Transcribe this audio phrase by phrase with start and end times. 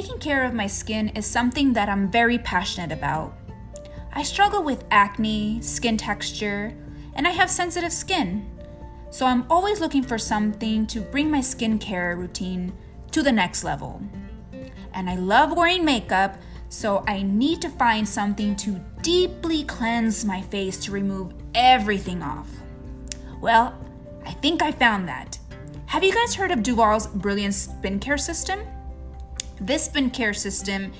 [0.00, 3.34] taking care of my skin is something that I'm very passionate about.
[4.14, 6.74] I struggle with acne, skin texture,
[7.12, 8.50] and I have sensitive skin.
[9.10, 12.72] So I'm always looking for something to bring my skincare routine
[13.10, 14.00] to the next level.
[14.94, 16.38] And I love wearing makeup,
[16.70, 22.48] so I need to find something to deeply cleanse my face to remove everything off.
[23.38, 23.78] Well,
[24.24, 25.38] I think I found that.
[25.84, 28.60] Have you guys heard of Duvolle's Brilliant Spin Care System?
[29.60, 30.92] This spin care system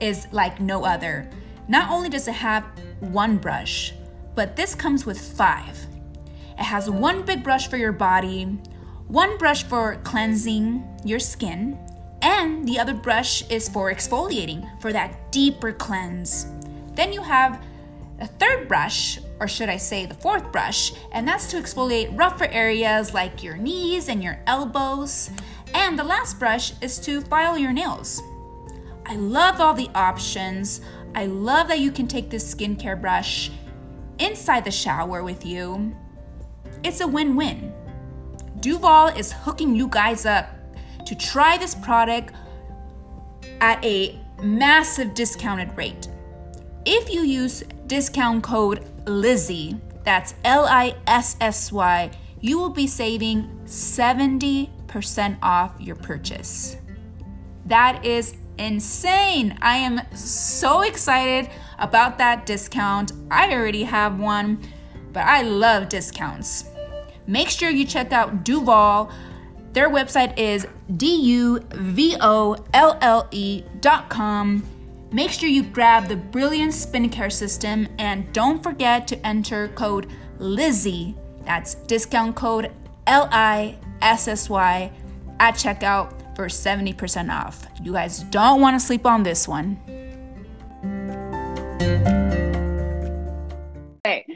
[0.00, 1.28] is like no other.
[1.68, 2.64] Not only does it have
[3.00, 3.92] one brush,
[4.34, 5.78] but this comes with five.
[6.58, 8.44] It has one big brush for your body,
[9.08, 11.78] one brush for cleansing your skin,
[12.22, 16.46] and the other brush is for exfoliating for that deeper cleanse.
[16.94, 17.62] Then you have
[18.18, 22.46] a third brush, or should I say the fourth brush, and that's to exfoliate rougher
[22.46, 25.30] areas like your knees and your elbows.
[25.74, 28.22] And the last brush is to file your nails.
[29.06, 30.80] I love all the options.
[31.14, 33.50] I love that you can take this skincare brush
[34.18, 35.94] inside the shower with you.
[36.82, 37.72] It's a win win.
[38.60, 40.48] Duvolle is hooking you guys up
[41.04, 42.34] to try this product
[43.60, 46.08] at a massive discounted rate.
[46.84, 52.10] If you use discount code Lissy, that's L I S S Y,
[52.40, 54.75] you will be saving 70%
[55.42, 56.76] off your purchase.
[57.66, 59.58] That is insane.
[59.60, 63.12] I am so excited about that discount.
[63.30, 64.60] I already have one,
[65.12, 66.64] but I love discounts.
[67.26, 69.12] Make sure you check out Duvolle.
[69.72, 70.66] Their website is
[70.96, 74.62] D U V O L L E dot com
[75.12, 81.16] Make sure you grab the Brilliant Skincare System and don't forget to enter code Lissy.
[81.44, 82.72] That's discount code
[83.06, 84.90] L I S S Y
[85.40, 87.66] at checkout for 70% off.
[87.82, 89.76] You guys don't want to sleep on this one.
[94.04, 94.26] Hey,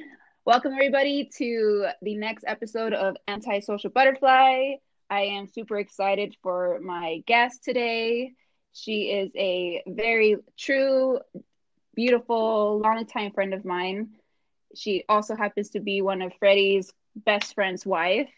[0.44, 4.76] welcome everybody to the next episode of Antisocial Butterfly.
[5.10, 8.32] I am super excited for my guest today.
[8.72, 11.18] She is a very true,
[11.94, 14.10] beautiful, longtime friend of mine.
[14.74, 18.30] She also happens to be one of Freddie's best friend's wife.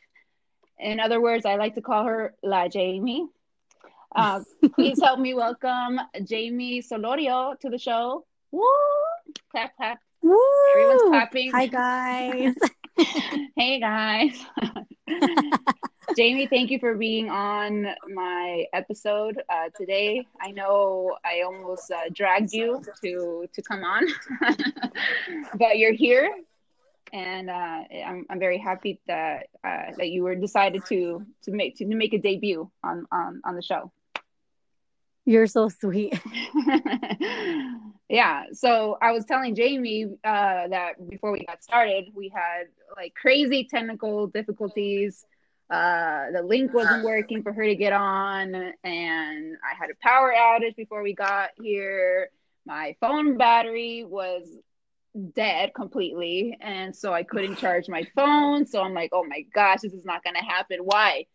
[0.78, 3.28] In other words, I like to call her La Jaimy.
[4.14, 4.40] Uh,
[4.74, 8.24] please help me welcome Jaimy Solorio to the show.
[8.50, 8.62] Woo!
[9.50, 9.98] Clap, clap.
[10.22, 10.38] Woo!
[10.76, 11.50] Everyone's clapping.
[11.52, 12.54] Hi, guys.
[13.56, 14.44] hey, guys.
[16.18, 20.26] Jaimy, thank you for being on my episode uh, today.
[20.40, 24.06] I know I almost uh, dragged you to to come on,
[25.54, 26.30] but you're here,
[27.12, 31.76] and uh, I'm I'm very happy that uh, that you were decided to to make
[31.76, 33.92] to, to make a debut on on on the show.
[35.24, 36.18] You're so sweet.
[38.08, 38.44] yeah.
[38.52, 42.64] So I was telling Jaimy uh, that before we got started, we had
[42.96, 45.24] like crazy technical difficulties
[45.72, 50.34] uh, the link wasn't working for her to get on, and I had a power
[50.36, 52.28] outage before we got here.
[52.66, 54.46] My phone battery was
[55.34, 58.66] dead completely, and so I couldn't charge my phone.
[58.66, 60.78] So I'm like, oh my gosh, this is not gonna happen.
[60.82, 61.26] Why?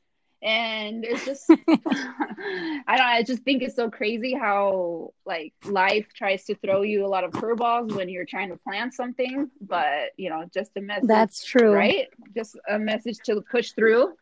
[0.41, 3.01] And it's just, I don't.
[3.01, 7.23] I just think it's so crazy how like life tries to throw you a lot
[7.23, 9.49] of curveballs when you're trying to plan something.
[9.61, 11.07] But you know, just a message.
[11.07, 12.07] That's true, right?
[12.35, 14.13] Just a message to push through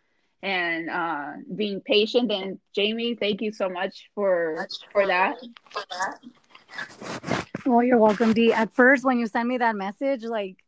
[0.41, 2.31] and uh, being patient.
[2.31, 5.37] And Jaimy, thank you so much for for that.
[7.65, 8.53] Well, you're welcome, Dee.
[8.53, 10.63] At first, when you sent me that message, like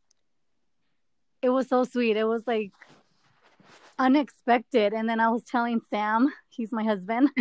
[1.42, 2.16] it was so sweet.
[2.16, 2.72] It was like
[3.98, 4.92] unexpected.
[4.92, 7.30] And then I was telling Sam, he's my husband.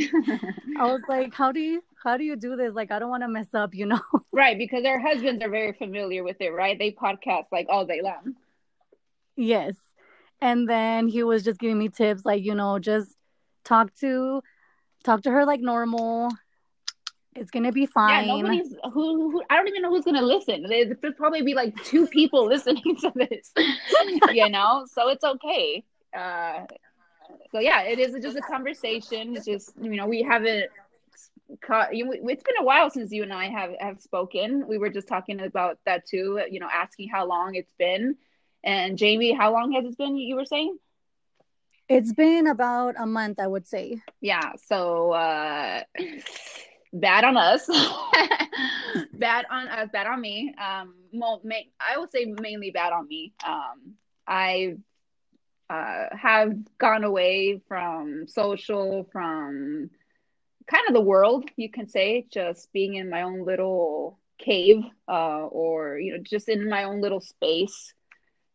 [0.77, 2.73] I was like, "How do you how do you do this?
[2.73, 4.01] Like, I don't want to mess up, you know?"
[4.31, 6.77] Right, because our husbands are very familiar with it, right?
[6.77, 8.35] They podcast like all day long.
[9.35, 9.75] Yes
[10.41, 13.15] and then he was just giving me tips like you know just
[13.63, 14.41] talk to
[15.03, 16.29] talk to her like normal
[17.37, 18.25] it's gonna be fine.
[18.25, 20.65] Yeah, nobody's who, who, I don't even know who's gonna listen.
[20.67, 23.51] There's probably be like two people listening to this,
[24.31, 24.85] you know.
[24.91, 25.83] So it's okay.
[26.17, 26.65] Uh,
[27.51, 29.35] so yeah, it is just a conversation.
[29.35, 30.69] It's just you know we haven't.
[31.61, 34.67] Caught, you, it's been a while since you and I have have spoken.
[34.67, 36.41] We were just talking about that too.
[36.51, 38.17] You know, asking how long it's been,
[38.65, 40.17] and Jaimy, how long has it been?
[40.17, 40.77] You were saying?
[41.87, 44.01] It's been about a month, I would say.
[44.19, 44.51] Yeah.
[44.67, 45.83] So uh,
[46.99, 47.69] bad on us.
[49.13, 49.89] bad on us.
[49.91, 50.53] Bad on me.
[50.57, 51.41] Um, well,
[51.79, 53.33] I would say mainly bad on me.
[53.45, 53.95] Um,
[54.27, 54.75] I
[55.69, 59.89] uh, have gone away from social, from
[60.69, 65.45] kind of the world, you can say, just being in my own little cave, uh,
[65.45, 67.93] or you know, just in my own little space,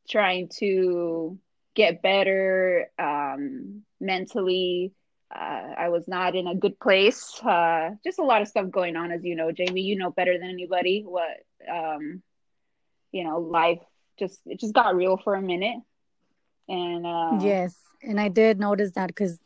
[0.09, 1.39] trying to
[1.75, 4.93] get better um, mentally.
[5.35, 7.41] Uh, I was not in a good place.
[7.43, 9.83] Uh, just a lot of stuff going on, as you know, Jaimy.
[9.83, 12.23] You know better than anybody what um,
[13.13, 13.39] you know.
[13.39, 13.79] Life
[14.19, 15.79] just it just got real for a minute,
[16.69, 19.39] and uh, yes, and I did notice that because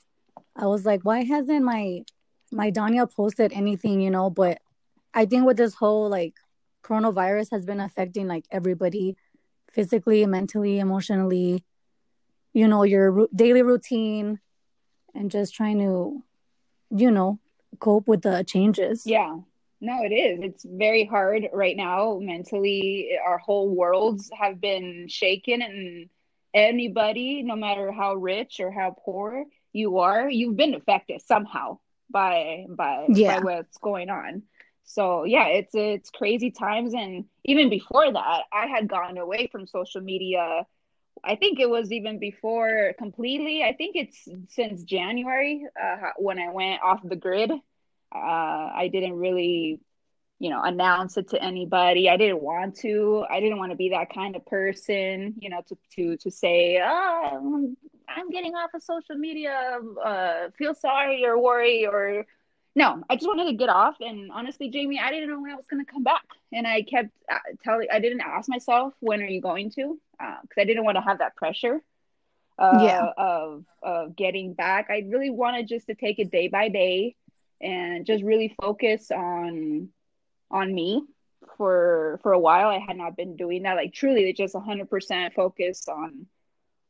[0.56, 2.02] I was like, why hasn't my
[2.50, 4.30] my Danya posted anything, you know?
[4.30, 4.58] But
[5.14, 6.34] I think with this whole like
[6.82, 9.16] coronavirus has been affecting like everybody
[9.70, 11.64] physically, mentally, emotionally,
[12.52, 14.40] you know, your r- daily routine
[15.16, 16.22] and just trying to,
[16.90, 17.38] you know,
[17.78, 19.06] cope with the changes.
[19.06, 19.38] Yeah.
[19.80, 20.40] No, it is.
[20.42, 23.10] It's very hard right now mentally.
[23.24, 26.08] Our whole worlds have been shaken and
[26.54, 31.78] anybody, no matter how rich or how poor you are, you've been affected somehow
[32.10, 33.40] by by, yeah.
[33.40, 34.44] by what's going on.
[34.84, 39.66] So yeah, it's it's crazy times and even before that, I had gone away from
[39.66, 40.66] social media
[41.26, 43.64] I think it was even before completely.
[43.64, 47.50] I think it's since January uh, when I went off the grid.
[47.50, 47.58] Uh,
[48.14, 49.80] I didn't really,
[50.38, 52.08] you know, announce it to anybody.
[52.08, 53.26] I didn't want to.
[53.28, 56.80] I didn't want to be that kind of person, you know, to to to say,
[56.82, 57.74] oh,
[58.08, 59.80] I'm getting off of social media.
[60.02, 62.24] Uh, feel sorry or worry or
[62.76, 63.02] no.
[63.10, 63.96] I just wanted to get off.
[64.00, 66.82] And honestly, Jaimy, I didn't know when I was going to come back, and I
[66.82, 67.88] kept uh, telling.
[67.92, 71.02] I didn't ask myself when are you going to because uh, I didn't want to
[71.02, 71.82] have that pressure
[72.58, 73.10] uh, yeah.
[73.16, 74.88] of of getting back.
[74.90, 77.16] I really wanted just to take it day by day
[77.60, 79.88] and just really focus on
[80.50, 81.04] on me
[81.56, 82.68] for for a while.
[82.68, 83.76] I had not been doing that.
[83.76, 86.26] Like truly, just hundred percent focus on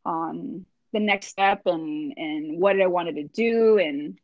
[0.05, 4.19] on the next step and and what I wanted to do and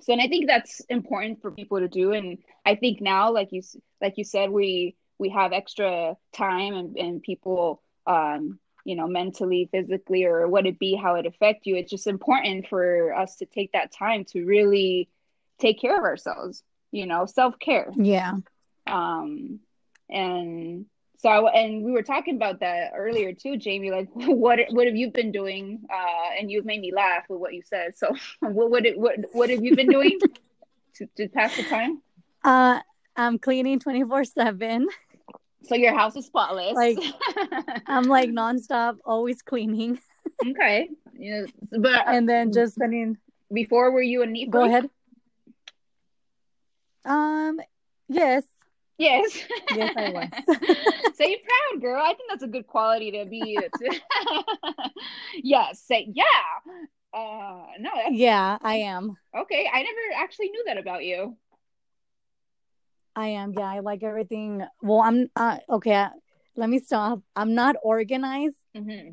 [0.00, 3.48] so and I think that's important for people to do and I think now like
[3.50, 3.62] you
[4.00, 9.68] like you said we we have extra time and, and people um, you know, mentally,
[9.70, 11.76] physically, or would it be how it affect you?
[11.76, 15.08] It's just important for us to take that time to really
[15.58, 17.92] take care of ourselves, you know, self care.
[17.94, 18.32] Yeah.
[18.86, 19.60] Um,
[20.08, 20.86] and
[21.18, 23.90] so, I, and we were talking about that earlier too, Jaimy.
[23.90, 25.82] Like, what what have you been doing?
[25.92, 27.98] Uh, and you've made me laugh with what you said.
[27.98, 30.18] So, what what what what have you been doing
[30.94, 32.00] to, to pass the time?
[32.42, 32.80] Uh,
[33.16, 34.88] I'm cleaning twenty four seven.
[35.64, 36.74] So your house is spotless.
[36.74, 36.98] Like
[37.86, 39.98] I'm like nonstop, always cleaning.
[40.46, 40.88] okay.
[41.14, 43.18] Yeah, but and then just spending.
[43.52, 44.50] Before, were you a neat?
[44.50, 44.88] Go ahead.
[47.04, 47.60] Um.
[48.08, 48.44] Yes.
[48.98, 49.38] Yes.
[49.74, 50.28] Yes, I was.
[51.14, 52.02] say proud, girl.
[52.02, 53.58] I think that's a good quality to be.
[55.42, 55.80] yes.
[55.80, 56.24] Say yeah.
[57.12, 57.66] Uh.
[57.80, 57.90] No.
[58.10, 59.16] yeah, I am.
[59.36, 61.36] Okay, I never actually knew that about you.
[63.18, 63.52] I am.
[63.52, 64.64] Yeah, I like everything.
[64.80, 66.06] Well, I'm uh, okay.
[66.54, 67.20] Let me stop.
[67.34, 69.10] I'm not organized, mm-hmm.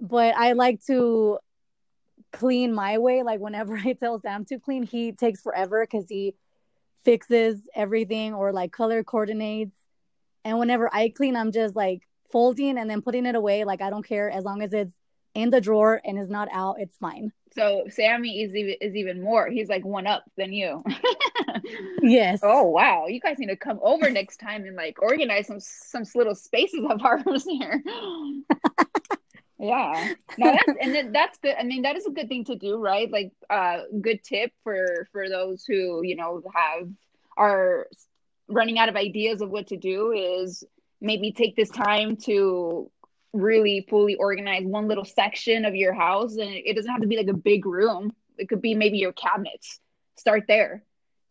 [0.00, 1.38] but I like to
[2.32, 3.22] clean my way.
[3.22, 6.36] Like whenever I tell Sam to clean, he takes forever because he
[7.04, 9.76] fixes everything or like color coordinates.
[10.42, 13.64] And whenever I clean, I'm just like folding and then putting it away.
[13.64, 14.94] Like I don't care as long as it's
[15.34, 16.76] in the drawer and is not out.
[16.78, 17.32] It's fine.
[17.54, 19.48] So Sammy is even is even more.
[19.48, 20.84] He's like one up than you.
[22.02, 22.40] yes.
[22.42, 26.04] Oh wow, you guys need to come over next time and like organize some some
[26.14, 27.82] little spaces of ours here.
[29.58, 30.12] yeah.
[30.36, 31.56] No, that's and then that's good.
[31.58, 33.10] I mean, that is a good thing to do, right?
[33.10, 36.88] Like, uh, good tip for for those who you know have
[37.36, 37.88] are
[38.48, 40.64] running out of ideas of what to do is
[41.00, 42.90] maybe take this time to
[43.32, 47.16] really fully organize one little section of your house and it doesn't have to be
[47.16, 48.12] like a big room.
[48.38, 49.80] It could be maybe your cabinets.
[50.16, 50.82] Start there.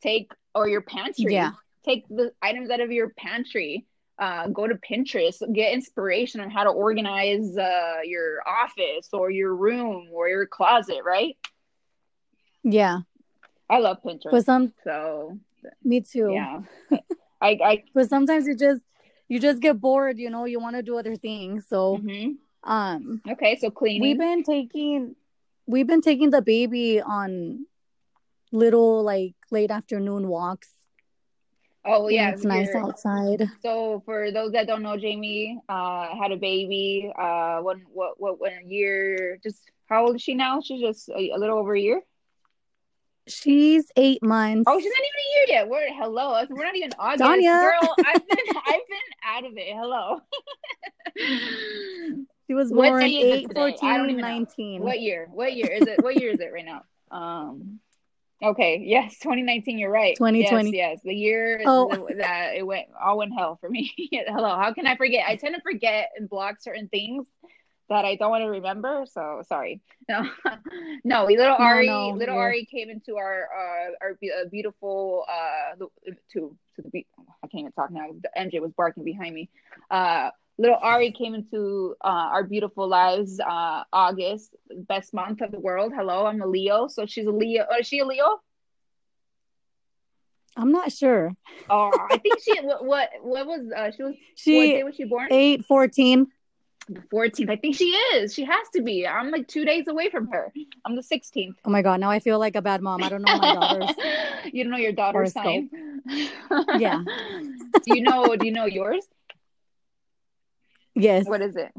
[0.02, 1.34] Take or your pantry.
[1.34, 1.52] Yeah.
[1.84, 3.86] Take the items out of your pantry.
[4.20, 5.42] Uh, go to pinterest.
[5.54, 11.02] Get inspiration on how to organize uh, your office or your room or your closet
[11.06, 11.38] right?
[12.64, 13.00] Yeah.
[13.70, 14.32] I love pinterest.
[14.32, 15.40] But some so
[15.84, 16.32] me too.
[16.32, 16.62] yeah.
[17.42, 18.82] I i but sometimes it just
[19.28, 21.66] you just get bored, you know, you want to do other things.
[21.68, 22.70] So mm-hmm.
[22.70, 24.02] um okay, so cleaning.
[24.02, 25.16] We've been taking
[25.66, 27.66] we've been taking the baby on
[28.52, 30.70] little like late afternoon walks.
[31.86, 33.50] Oh yeah, it's nice outside.
[33.62, 37.12] So for those that don't know, Jaimy uh had a baby.
[37.18, 39.40] Uh, when what what what what year?
[39.42, 40.60] Just how old is she now?
[40.62, 42.02] She's just a, a little over a year.
[43.28, 44.64] She's eight months.
[44.68, 45.70] Oh, she's not even a year yet.
[45.70, 46.46] We're hello.
[46.50, 47.24] We're not even August.
[47.24, 47.62] Danya.
[47.62, 49.76] Girl, I've been I've been out of it.
[49.76, 50.20] Hello.
[52.48, 54.80] she was born 8, 14, 19.
[54.80, 54.86] Know.
[54.86, 55.28] What year?
[55.32, 56.04] What year is it?
[56.04, 56.84] What year is it right now?
[57.10, 57.80] Um
[58.44, 58.84] Okay.
[58.86, 59.80] Yes, 2019.
[59.80, 60.16] You're right.
[60.16, 60.70] 2020.
[60.70, 61.00] Yes, yes.
[61.04, 62.08] The year oh.
[62.18, 63.92] that it went all went hell for me.
[64.12, 64.56] Hello.
[64.56, 65.26] How can I forget?
[65.28, 67.26] I tend to forget and block certain things
[67.90, 69.06] that I don't want to remember.
[69.10, 69.82] So sorry.
[70.10, 70.30] No,
[71.04, 71.26] no.
[71.26, 72.42] Little Ari, no, little yeah.
[72.42, 75.76] Ari came into our uh, our uh, beautiful uh
[76.34, 77.06] to to the
[77.44, 78.08] I can't even talk now.
[78.22, 79.50] The MJ was barking behind me.
[79.90, 84.56] Uh, little Ari came into uh, our beautiful lives uh, August,
[84.88, 85.94] best month of the world.
[85.96, 87.64] Hello, I'm a Leo, so she's a Leo.
[87.64, 88.42] Uh, is she a Leo?
[90.56, 91.36] I'm not sure.
[91.70, 92.60] Oh, I think she.
[92.62, 93.10] what, what?
[93.22, 94.16] What was uh, she was?
[94.36, 94.58] She.
[94.58, 95.28] What day was she born?
[95.32, 96.28] Eight fourteen.
[96.90, 97.50] The 14th.
[97.50, 98.34] I think she is.
[98.34, 99.06] She has to be.
[99.06, 100.54] I'm like two days away from her.
[100.86, 101.56] I'm the 16th.
[101.66, 102.00] Oh my god!
[102.00, 103.04] Now I feel like a bad mom.
[103.04, 103.96] I don't know my daughter's.
[104.54, 105.70] you don't know your daughter's horoscope.
[105.70, 106.80] sign.
[106.80, 107.04] yeah.
[107.86, 108.36] do you know?
[108.36, 109.06] Do you know yours?
[110.96, 111.28] Yes.
[111.28, 111.74] What is it?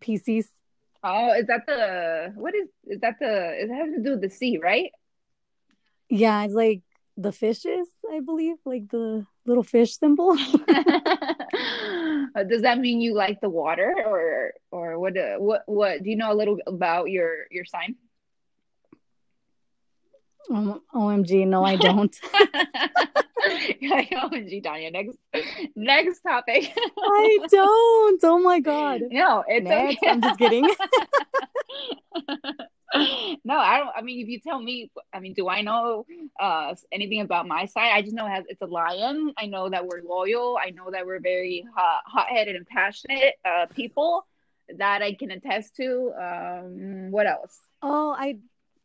[0.00, 0.48] Pisces.
[1.04, 4.22] Oh, is that the what is is that the is it has to do with
[4.22, 4.90] the sea, right?
[6.08, 6.80] Yeah, it's like
[7.18, 10.36] the fishes, I believe, like the little fish symbol.
[12.48, 15.16] Does that mean you like the water, or or what?
[15.16, 16.02] Uh, what what?
[16.02, 17.96] Do you know a little about your your sign?
[20.50, 22.14] Um, OMG, no, I don't.
[23.44, 24.92] OMG, Danya.
[24.92, 25.16] Next,
[25.76, 26.72] next topic.
[26.98, 28.20] I don't.
[28.24, 29.02] Oh my god.
[29.10, 29.98] No, it's next.
[30.02, 30.10] Okay.
[30.10, 30.68] I'm just kidding.
[33.44, 33.90] no, I don't.
[33.96, 36.04] I mean, if you tell me, I mean, do I know
[36.38, 37.92] uh, anything about my side?
[37.92, 39.32] I just know it has, it's a lion.
[39.38, 40.58] I know that we're loyal.
[40.62, 44.26] I know that we're very hot, hot-headed and passionate uh, people.
[44.78, 46.12] That I can attest to.
[46.18, 47.58] Um, what else?
[47.82, 48.38] Oh, I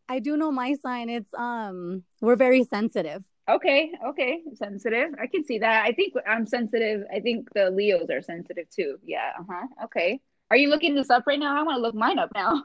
[0.10, 1.10] I do know my sign.
[1.10, 3.24] It's um we're very sensitive.
[3.50, 5.12] Okay, okay, sensitive.
[5.22, 5.86] I can see that.
[5.86, 7.04] I think I'm sensitive.
[7.14, 8.98] I think the Leos are sensitive too.
[9.06, 9.32] Yeah.
[9.40, 9.68] Uh-huh.
[9.86, 10.20] Okay.
[10.50, 11.58] Are you looking this up right now?
[11.58, 12.64] I want to look mine up now.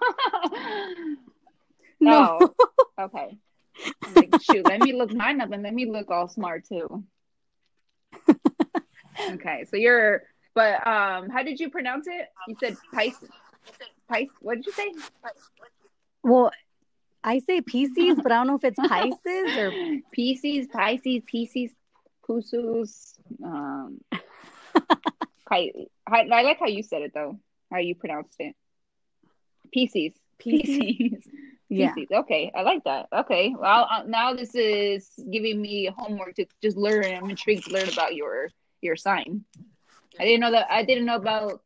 [2.11, 2.55] no.
[2.99, 3.39] Oh, okay.
[4.15, 7.05] Like, shoot, let me look mine up and let me look all smart too.
[9.31, 10.23] okay, so you're,
[10.55, 12.29] but um, how did you pronounce it?
[12.49, 13.31] You said Pisces.
[14.09, 14.35] Pisces.
[14.41, 14.93] What did you say?
[16.23, 16.51] Well,
[17.25, 19.73] I say Pisces, but I don't know if it's Pisces or
[20.15, 21.71] Pisces, Pisces, Pisces,
[22.29, 23.15] Pusus.
[23.43, 24.01] Um,
[25.51, 25.73] I,
[26.07, 27.39] I like how you said it though,
[27.71, 28.55] how you pronounced it.
[29.73, 30.13] Pisces.
[30.43, 31.23] Pisces.
[31.76, 31.95] Yeah.
[32.12, 33.09] Okay, I like that.
[33.12, 37.05] Okay, well uh, now this is giving me homework to just learn.
[37.05, 38.49] I'm intrigued to learn about your
[38.81, 39.45] your sign.
[40.19, 40.67] I didn't know that.
[40.71, 41.62] I didn't know about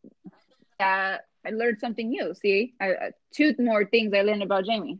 [0.79, 1.23] that.
[1.47, 2.35] I learned something new.
[2.35, 4.99] See, I, uh, two more things I learned about Jaimy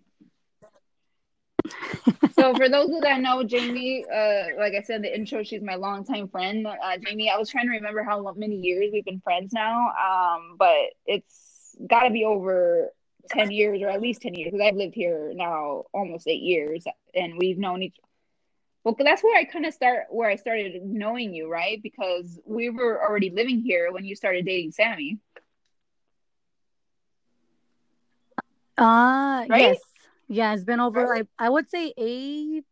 [2.33, 5.63] so for those who don't know Jaimy, uh, like I said in the intro, she's
[5.63, 6.67] my longtime friend.
[6.67, 10.57] Uh, Jaimy, I was trying to remember how many years we've been friends now, um,
[10.59, 12.91] but it's got to be over
[13.29, 16.85] ten years or at least ten years because I've lived here now almost eight years,
[17.15, 17.97] and we've known each.
[18.85, 21.83] Well, that's where I kind of start where I started knowing you, right?
[21.83, 25.19] Because we were already living here when you started dating Sammy.
[28.79, 29.61] Ah, uh, right?
[29.61, 29.79] yes.
[30.29, 31.15] Yeah, it's been over.
[31.15, 32.65] I I would say eight,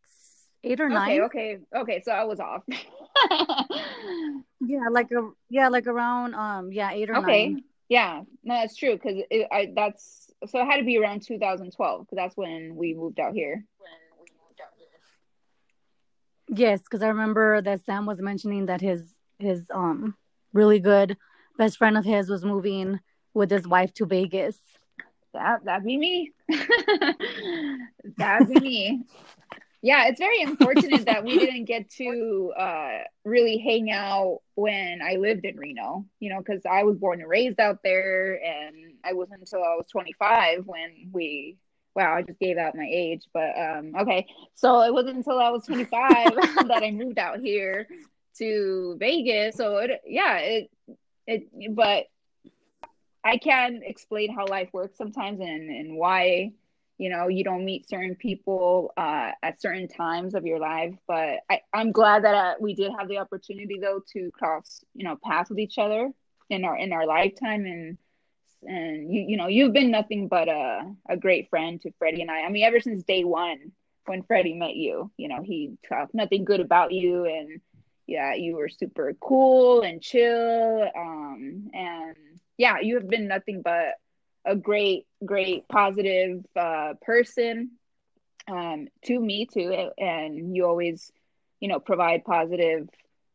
[0.64, 1.20] eight or nine.
[1.22, 2.02] Okay, okay, okay.
[2.04, 2.62] So I was off.
[4.60, 7.48] yeah, like a yeah, like around um yeah eight or okay.
[7.48, 7.64] nine.
[7.88, 12.16] Yeah, no, that's true because I that's so it had to be around 2012 because
[12.16, 13.64] that's when we moved out here.
[16.48, 20.14] Yes, because I remember that Sam was mentioning that his his um
[20.52, 21.16] really good
[21.58, 23.00] best friend of his was moving
[23.32, 24.58] with his wife to Vegas
[25.34, 26.32] that that'd be me.
[28.16, 29.04] that'd be me.
[29.84, 35.16] Yeah, it's very unfortunate that we didn't get to uh, really hang out when I
[35.16, 39.12] lived in Reno, you know, because I was born and raised out there, and I
[39.12, 41.58] wasn't until I was 25 when we.
[41.94, 44.26] Wow, I just gave out my age, but um, okay.
[44.54, 45.90] So it wasn't until I was 25
[46.34, 47.86] that I moved out here
[48.38, 49.56] to Vegas.
[49.56, 50.70] So it, yeah, it,
[51.26, 52.06] it, but
[53.22, 56.52] I can explain how life works sometimes and, and why,
[56.98, 60.94] you know, you don't meet certain people uh, at certain times of your life.
[61.08, 65.04] But I, I'm glad that uh, we did have the opportunity though to cross, you
[65.04, 66.10] know, paths with each other
[66.50, 67.98] in our in our lifetime and
[68.66, 72.30] and you you know you've been nothing but a a great friend to Freddie and
[72.30, 72.42] I.
[72.42, 73.72] I mean, ever since day one
[74.06, 77.60] when Freddie met you, you know, he talked nothing good about you and
[78.06, 80.90] yeah, you were super cool and chill.
[80.94, 82.16] Um, and
[82.58, 83.94] yeah, you have been nothing but
[84.44, 87.70] a great, great, positive uh, person
[88.48, 91.10] um, to me too, and you always,
[91.60, 92.88] you know, provide positive,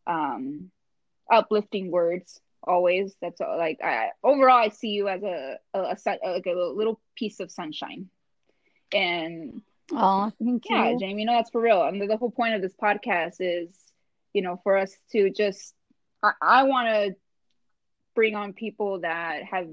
[0.08, 0.72] um,
[1.32, 2.40] uplifting words.
[2.64, 5.98] Always, that's all, like I, overall, I see you as a, a, a
[6.30, 8.10] like a little piece of sunshine,
[8.94, 9.62] and
[9.92, 10.76] Oh, thank you.
[10.76, 11.84] Yeah, Jaimy, no, that's for real.
[11.84, 13.70] And the whole point of this podcast is,
[14.34, 15.74] you know, for us to just,
[16.22, 17.16] I, I want to
[18.16, 19.68] bring on people that have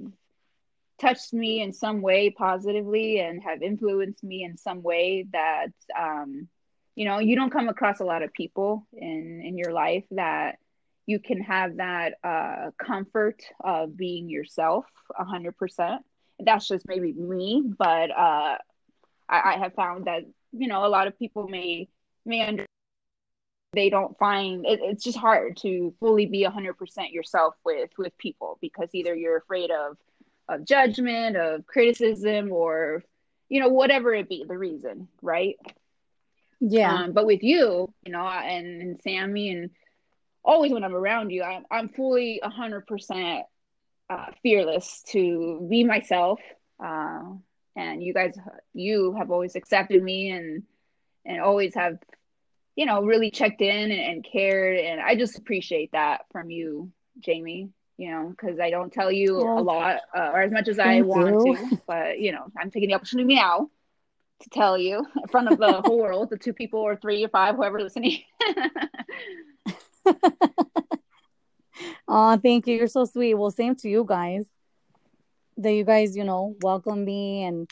[1.00, 6.48] touched me in some way positively and have influenced me in some way that, um,
[6.94, 10.58] you know, you don't come across a lot of people in in your life that
[11.04, 14.86] you can have that uh, comfort of being yourself
[15.18, 16.02] a hundred percent.
[16.38, 18.58] That's just maybe me, but uh,
[19.28, 20.22] I, I have found that
[20.52, 21.88] you know a lot of people may
[22.24, 22.66] may under
[23.72, 28.58] they don't find it, it's just hard to fully be 100% yourself with with people
[28.60, 29.98] because either you're afraid of
[30.48, 33.02] of judgment of criticism or
[33.48, 35.56] you know whatever it be the reason right?
[36.60, 36.94] Yeah.
[36.94, 39.70] Um, but with you you know and, and sammy and
[40.44, 43.42] always when i'm around you i'm, I'm fully 100%
[44.08, 46.40] uh, fearless to be myself.
[46.82, 47.22] Uh,
[47.74, 48.34] and you guys
[48.72, 50.62] you have always accepted me and
[51.24, 51.98] and always have
[52.74, 54.78] you know really checked in and, and cared.
[54.78, 59.38] And i just appreciate that from you jaimy you know because i don't tell you
[59.38, 61.56] well, a lot uh, or as much as i want you.
[61.56, 63.68] to but you know i'm taking the opportunity now
[64.40, 67.28] to tell you in front of the whole world the two people or three or
[67.28, 68.20] five whoever listening
[72.08, 74.46] oh thank you you're so sweet well same to you guys
[75.58, 77.70] that you guys, you know, welcome me and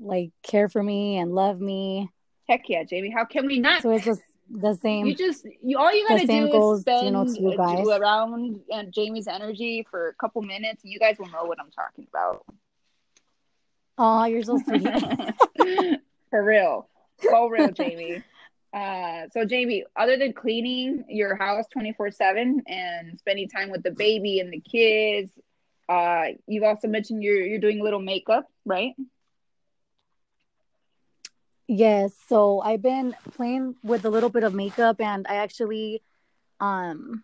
[0.00, 2.10] like care for me and love me.
[2.48, 3.12] Heck yeah, Jaimy.
[3.12, 3.82] How can we not?
[3.82, 5.06] So it's just the same.
[5.06, 7.86] You just you all you gotta do goes, is spend you know, to you guys.
[7.88, 10.84] around and Jaimy's energy for a couple minutes.
[10.84, 12.44] And you guys will know what I'm talking about.
[13.98, 14.86] Oh, you're so sweet.
[16.30, 16.88] for real.
[17.18, 18.22] For real, Jaimy.
[18.72, 23.90] Uh, so Jaimy, other than cleaning your house 24 seven and spending time with the
[23.90, 25.30] baby and the kids,
[25.88, 28.92] uh, you've also mentioned you're you're doing a little makeup, right?
[31.68, 32.14] Yes.
[32.28, 36.02] So I've been playing with a little bit of makeup, and I actually
[36.60, 37.22] um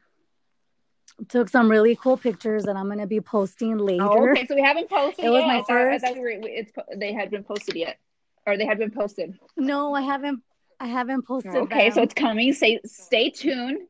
[1.29, 4.05] took some really cool pictures that I'm gonna be posting later.
[4.05, 5.25] Oh, okay, so we haven't posted.
[5.25, 5.69] It was my I first.
[5.69, 7.99] Thought, I thought we were, it's they had been posted yet,
[8.47, 9.38] or they had been posted.
[9.57, 10.43] No, I haven't.
[10.81, 11.55] I haven't posted.
[11.55, 11.95] Okay, them.
[11.95, 12.53] so it's coming.
[12.53, 13.83] Stay stay tuned.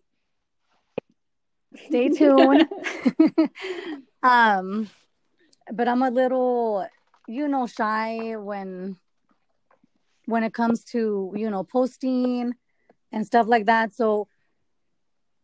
[1.86, 2.68] Stay tuned.
[4.22, 4.88] Um,
[5.72, 6.86] but I'm a little,
[7.26, 8.96] you know, shy when
[10.26, 12.54] when it comes to you know posting
[13.10, 13.94] and stuff like that.
[13.94, 14.28] So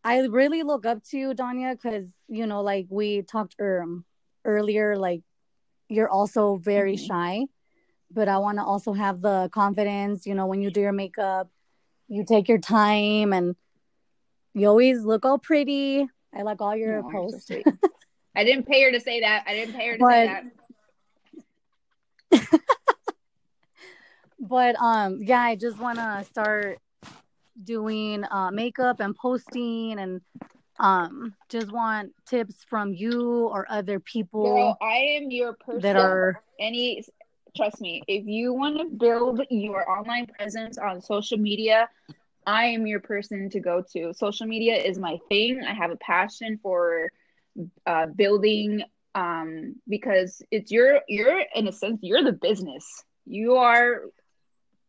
[0.03, 4.05] I really look up to you, Danya, because you know, like we talked um,
[4.45, 5.21] earlier, like
[5.87, 7.05] you're also very mm-hmm.
[7.05, 7.45] shy,
[8.11, 10.25] but I want to also have the confidence.
[10.25, 11.49] You know, when you do your makeup,
[12.07, 13.55] you take your time and
[14.53, 16.07] you always look all pretty.
[16.33, 17.47] I like all your oh, posts.
[17.47, 17.61] So
[18.35, 19.43] I didn't pay her to say that.
[19.47, 20.43] I didn't pay her to but,
[22.31, 22.59] say that.
[24.39, 26.79] but um yeah, I just want to start
[27.61, 30.21] doing uh makeup and posting and
[30.79, 35.97] um just want tips from you or other people Girl, i am your person that
[35.97, 37.03] are any
[37.57, 41.89] trust me if you want to build your online presence on social media
[42.47, 44.13] i am your person to go to.
[44.13, 45.61] Social media is my thing.
[45.63, 47.11] I have a passion for
[47.85, 48.83] uh, building
[49.15, 53.03] um, because it's your you're in a sense you're the business.
[53.25, 54.01] You are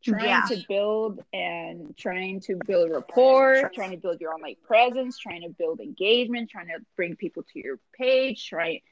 [0.02, 0.42] trying yeah.
[0.48, 5.48] to build and trying to build rapport trying to build your online presence trying to
[5.50, 8.82] build engagement trying to bring people to your page right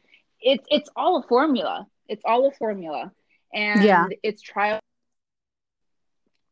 [0.41, 3.11] it's it's all a formula it's all a formula
[3.53, 4.07] and yeah.
[4.23, 4.81] it's trial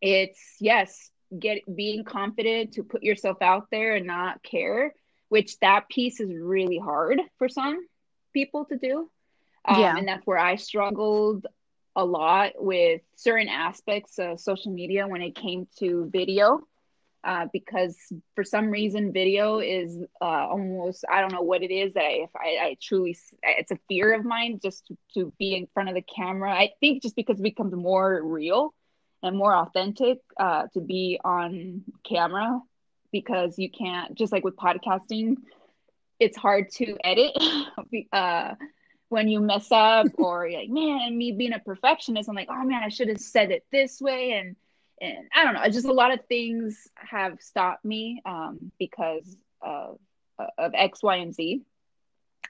[0.01, 4.93] it's yes get being confident to put yourself out there and not care
[5.29, 7.85] which that piece is really hard for some
[8.33, 9.11] people to do.
[9.65, 9.97] Um, yeah.
[9.97, 11.47] And that's where I struggled
[11.97, 16.61] a lot with certain aspects of social media when it came to video.
[17.25, 17.97] Uh, because
[18.37, 22.29] for some reason, video is uh, almost, I don't know what it is that I,
[22.37, 25.97] I, I truly, it's a fear of mine just to, to be in front of
[25.97, 26.53] the camera.
[26.53, 28.73] I think just because it becomes more real
[29.25, 32.61] and more authentic uh, to be on camera
[33.11, 35.37] because you can't just like with podcasting
[36.19, 37.33] it's hard to edit
[38.13, 38.55] uh,
[39.09, 42.83] when you mess up or like man me being a perfectionist i'm like oh man
[42.83, 44.33] i should have said it this way.
[44.33, 44.57] And
[45.01, 49.99] and i don't know just a lot of things have stopped me um, because of
[50.59, 51.63] of x y and z.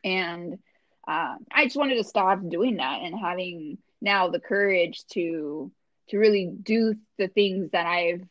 [0.05, 0.59] And
[1.07, 5.71] uh, i just wanted to stop doing that and having now the courage to
[6.09, 8.23] to really do the things that i've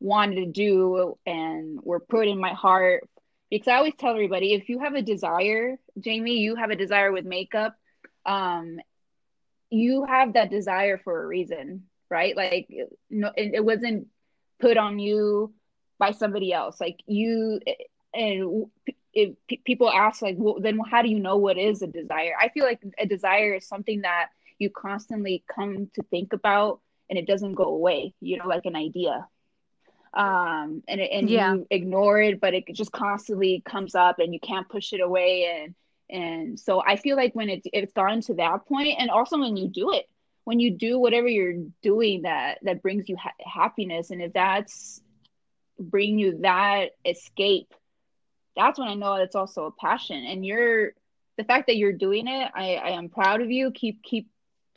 [0.00, 3.08] wanted to do and were put in my heart
[3.50, 7.12] because I always tell everybody if you have a desire, Jaimy, you have a desire
[7.12, 7.76] with makeup,
[8.26, 8.78] um,
[9.70, 11.84] you have that desire for a reason.
[12.10, 12.36] right?
[12.36, 12.68] Like
[13.10, 14.08] no, it, it wasn't
[14.60, 15.52] put on you
[15.98, 16.80] by somebody else.
[16.80, 17.60] Like you
[18.14, 18.66] and
[19.12, 19.34] if
[19.64, 22.64] people ask like well, then how do you know what is a desire i feel
[22.64, 26.80] like a desire is something that you constantly come to think about
[27.10, 29.26] and it doesn't go away you know like an idea
[30.14, 31.54] um and and yeah.
[31.54, 35.62] you ignore it but it just constantly comes up and you can't push it away.
[35.62, 35.74] And
[36.10, 39.58] and so i feel like when it, it's gotten to that point and also when
[39.58, 40.06] you do it
[40.48, 44.10] when you do whatever you're doing that that brings you ha- happiness.
[44.10, 45.02] And if that's
[45.78, 47.74] bring you that escape
[48.56, 50.24] that's when i know it's also a passion.
[50.24, 50.92] And you're
[51.36, 53.70] the fact that you're doing it i i am proud of you.
[53.72, 54.30] Keep keep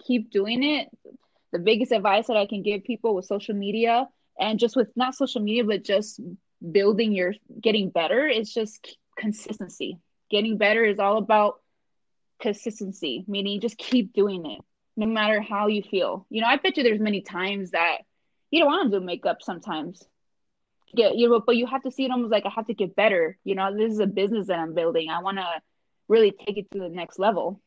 [0.06, 0.90] keep doing it.
[1.54, 5.16] The biggest advice that i can give people with social media and just with not
[5.16, 6.20] social media but just
[6.72, 10.00] building your getting better it's just consistency.
[10.30, 11.62] Getting better is all about
[12.40, 14.62] consistency meaning just keep doing it
[14.98, 16.26] no matter how you feel.
[16.30, 18.00] You know i bet you there's many times that
[18.50, 20.04] you don't want to do makeup sometimes.
[20.96, 22.96] Get you know but you have to see it almost like i have to get
[22.96, 23.38] better.
[23.44, 25.10] You know this is a business that i'm building.
[25.10, 25.48] I want to
[26.08, 27.62] really take it to the next level.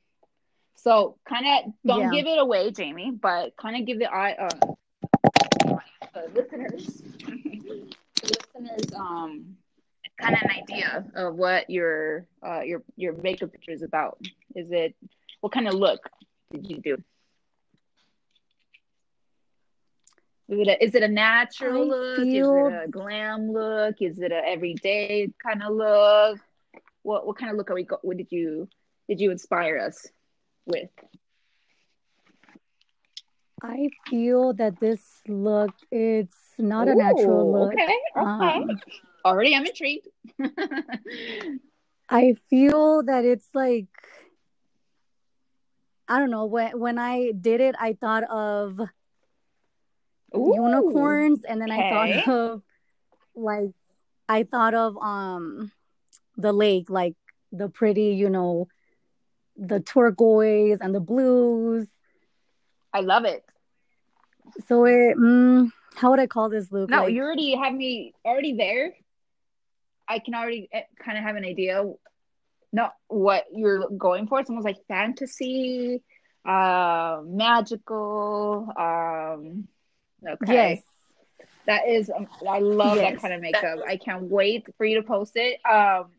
[0.76, 2.22] So kind of don't yeah.
[2.22, 4.73] give it away jaimy but kind of give the eye uh,
[6.14, 7.02] uh, listeners.
[8.22, 9.56] Listeners um
[10.20, 14.18] kind of an idea of what your uh your your makeup picture is about.
[14.54, 14.94] Is it
[15.40, 16.08] what kind of look
[16.52, 16.96] did you do?
[20.48, 22.16] Is it a, is it a natural I look?
[22.16, 22.66] Feel...
[22.66, 23.96] is it a glam look?
[24.00, 26.38] Is it a everyday kind of look?
[27.02, 28.68] What what kind of look are we go- what did you
[29.08, 30.06] did you inspire us
[30.66, 30.90] with
[33.64, 37.72] I feel that this look it's not Ooh, a natural look.
[37.72, 37.96] Okay, okay.
[38.16, 38.80] Um,
[39.24, 40.08] Already, I'm intrigued.
[42.10, 43.86] I feel that it's like
[46.06, 48.78] I don't know when when I did it, I thought of
[50.36, 51.88] Ooh, unicorns, and then okay.
[51.88, 52.62] I thought of
[53.34, 53.70] like
[54.28, 55.72] I thought of um
[56.36, 57.14] the lake, like
[57.50, 58.68] the pretty, you know,
[59.56, 61.88] the turquoise and the blues.
[62.92, 63.44] I love it.
[64.66, 66.90] So it, mm, how would I call this, Luke?
[66.90, 68.94] No, like, you already have me already there.
[70.08, 71.84] I can already eh, kind of have an idea,
[72.72, 74.40] not what you're going for.
[74.40, 76.02] It's almost like fantasy,
[76.44, 78.68] uh, magical.
[78.76, 79.68] Um,
[80.26, 80.52] okay.
[80.52, 80.82] Yes.
[81.66, 83.12] That is, um, I love yes.
[83.12, 83.78] that kind of makeup.
[83.88, 85.60] I can't wait for you to post it.
[85.64, 86.10] Um,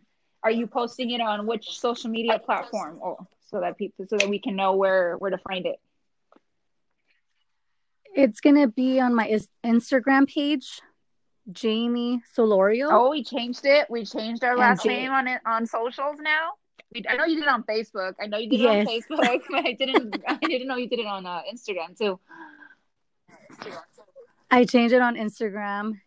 [0.41, 4.29] are you posting it on which social media platform, oh, so that people, so that
[4.29, 5.79] we can know where where to find it?
[8.15, 10.81] It's gonna be on my Instagram page,
[11.51, 12.87] Jaimy Solorio.
[12.89, 13.89] Oh, we changed it.
[13.89, 16.51] We changed our last name on it on socials now.
[17.09, 18.13] I know you did it on Facebook.
[18.21, 18.87] I know you did yes.
[18.87, 19.41] it on Facebook.
[19.49, 20.23] But I didn't.
[20.25, 22.17] I didn't know you did it on uh, Instagram too.
[24.49, 25.99] I changed it on Instagram,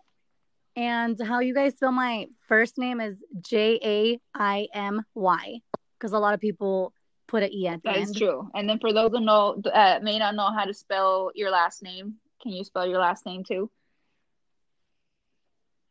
[0.77, 5.61] and how you guys spell my first name is J A I M Y
[5.99, 6.95] because a lot of people
[7.29, 8.07] put an E at the that end.
[8.07, 8.51] That is true.
[8.55, 11.83] And then for those who know uh, may not know how to spell your last
[11.83, 13.71] name, can you spell your last name too?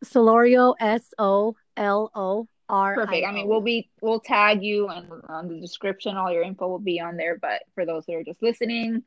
[0.04, 2.96] Solorio S O L O R.
[2.96, 3.26] Perfect.
[3.26, 6.18] I mean, we'll be we'll tag you and on the description.
[6.18, 7.38] All your info will be on there.
[7.38, 9.04] But for those that are just listening,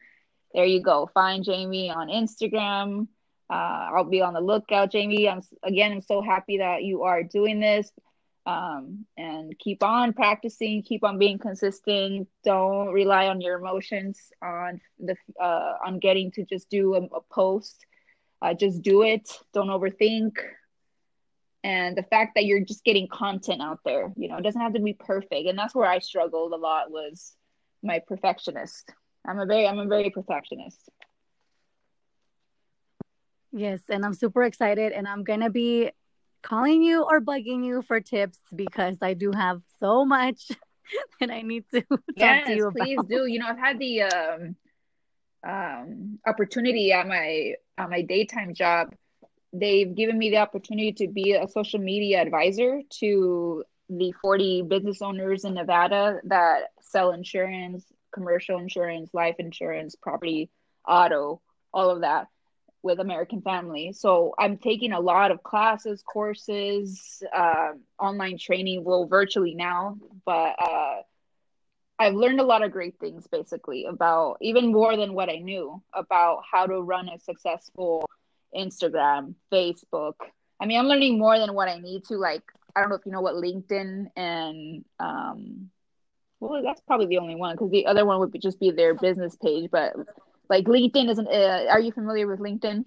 [0.55, 1.11] there you go.
[1.13, 3.09] Find Jaimy on Instagram.
[3.49, 5.29] Uh, I'll be on the lookout, Jamie.
[5.29, 5.93] I'm again.
[5.93, 7.91] I'm so happy that you are doing this
[8.47, 12.29] um, and keep on practicing keep on being consistent.
[12.45, 17.21] Don't rely on your emotions on the uh, on getting to just do a, a
[17.31, 17.85] post.
[18.43, 19.31] Uh, just do it.
[19.53, 20.33] Don't overthink.
[21.63, 24.75] And the fact that you're just getting content out there you know it doesn't have
[24.75, 25.47] to be perfect.
[25.49, 27.35] And that's where i struggled a lot was
[27.83, 28.91] my perfectionist.
[29.27, 30.89] I'm a very i'm a very perfectionist.
[33.53, 35.91] Yes and i'm super excited and i'm gonna be
[36.43, 40.49] calling you or bugging you for tips because I do have so much
[41.21, 42.87] that I need to talk yes, to you about.
[42.87, 43.27] Please do.
[43.27, 44.57] You know, I've had the um,
[45.47, 48.95] um, opportunity at my at my daytime job.
[49.53, 55.03] They've given me the opportunity to be a social media advisor to the 40 business
[55.03, 60.51] owners in Nevada that sell insurance, commercial insurance, life insurance, property,
[60.87, 61.41] auto,
[61.73, 62.29] all of that
[62.83, 63.93] with American Family.
[63.93, 70.55] So I'm taking a lot of classes, courses, uh, online training, well, virtually now, but
[70.59, 71.03] uh,
[71.99, 75.83] I've learned a lot of great things basically about even more than what I knew
[75.93, 78.09] about how to run a successful
[78.57, 80.15] Instagram, Facebook.
[80.59, 82.17] I mean, I'm learning more than what I need to.
[82.17, 82.43] Like,
[82.75, 85.71] I don't know if you know what LinkedIn and um,
[86.41, 88.95] well, that's probably the only one because the other one would be just be their
[88.95, 89.93] business page, but
[90.51, 91.29] like LinkedIn isn't.
[91.29, 92.85] Uh, are you familiar with LinkedIn?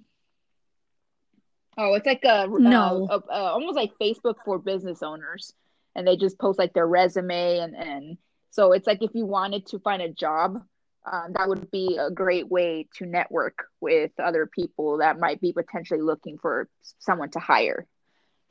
[1.78, 5.54] Oh, it's like a no, uh, a, a, almost like Facebook for business owners,
[5.96, 8.18] and they just post like their resume and and
[8.52, 10.62] so it's like if you wanted to find a job,
[11.12, 15.54] um, that would be a great way to network with other people that might be
[15.54, 17.88] potentially looking for someone to hire.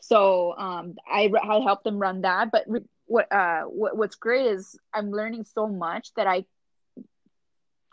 [0.01, 4.47] So um, I I help them run that, but re- what uh what, what's great
[4.47, 6.45] is I'm learning so much that I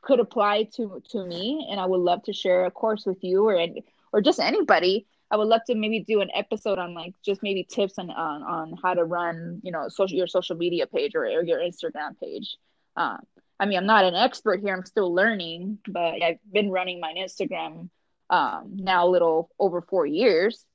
[0.01, 3.47] could apply to to me, and I would love to share a course with you
[3.47, 3.65] or
[4.11, 7.63] or just anybody I would love to maybe do an episode on like just maybe
[7.63, 11.25] tips on on, on how to run, you know, social your social media page or,
[11.25, 12.57] or your Instagram page.
[12.95, 13.19] Um,
[13.59, 17.13] I mean, I'm not an expert here; I'm still learning, but I've been running my
[17.13, 17.89] Instagram
[18.29, 20.65] um, now a little over four years,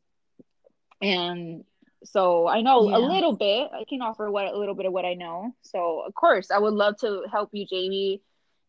[1.03, 1.65] and
[2.05, 2.99] so I know yeah.
[2.99, 3.71] a little bit.
[3.73, 5.53] I can offer what a little bit of what I know.
[5.63, 8.21] So of course, I would love to help you, Jaimy,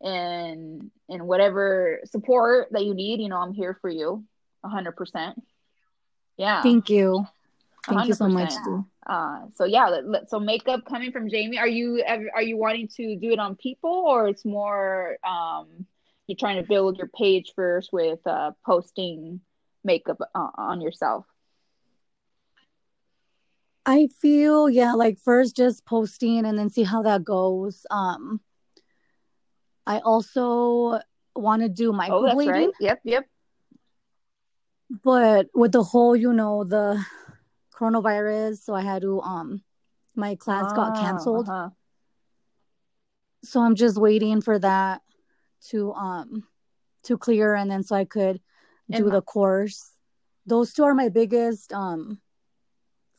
[0.05, 3.19] and and whatever support that you need.
[3.19, 4.23] You know, I'm here for you,
[4.63, 5.41] hundred percent.
[6.37, 6.61] Yeah.
[6.61, 7.25] Thank you.
[7.87, 8.07] Thank 100%.
[8.07, 8.53] you so much.
[9.05, 11.59] Uh, so yeah, let, let, so makeup coming from Jaimy.
[11.59, 15.85] Are you are you wanting to do it on people, or it's more um,
[16.27, 19.41] you're trying to build your page first with uh, posting
[19.83, 21.25] makeup uh, on yourself?
[23.85, 27.85] I feel yeah, like first just posting and then see how that goes.
[27.91, 28.41] Um,
[29.87, 30.99] I also
[31.35, 32.47] want to do microblading.
[32.47, 32.69] Oh, right.
[32.79, 33.25] Yep, yep
[35.03, 37.03] but with the whole you know the
[37.73, 39.61] coronavirus so i had to um
[40.15, 41.69] my class got ah, canceled uh-huh.
[43.43, 45.01] so i'm just waiting for that
[45.61, 46.43] to um
[47.03, 48.39] to clear and then so i could
[48.91, 49.91] do and- the course
[50.45, 52.21] those two are my biggest um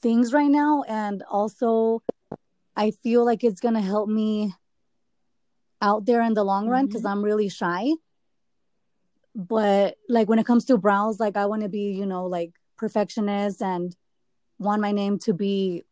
[0.01, 2.01] things right now and also
[2.77, 4.55] i feel like it's gonna help me
[5.81, 7.19] out there in the long run because mm-hmm.
[7.19, 7.93] i'm really shy.
[9.35, 12.53] But like when it comes to brows like i want to be you know like
[12.79, 13.95] perfectionist and
[14.59, 15.85] want my name to be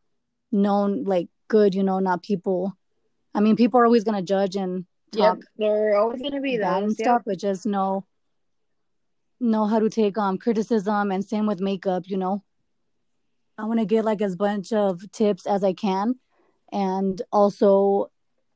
[0.51, 2.77] known like good you know not people.
[3.35, 6.41] I mean people are always going to judge and talk yep, they're always going to
[6.41, 8.07] be that and stuff but just know
[9.41, 12.43] know how to take um criticism and same with makeup you know?
[13.57, 16.17] I want to get like as bunch of tips as i can
[16.73, 18.11] and also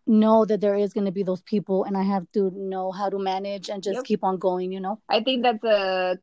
[0.09, 3.11] know that there is going to be those people and I have to know how
[3.11, 4.05] to manage and just yep.
[4.05, 5.01] keep on going, you know?
[5.09, 6.19] I think that's a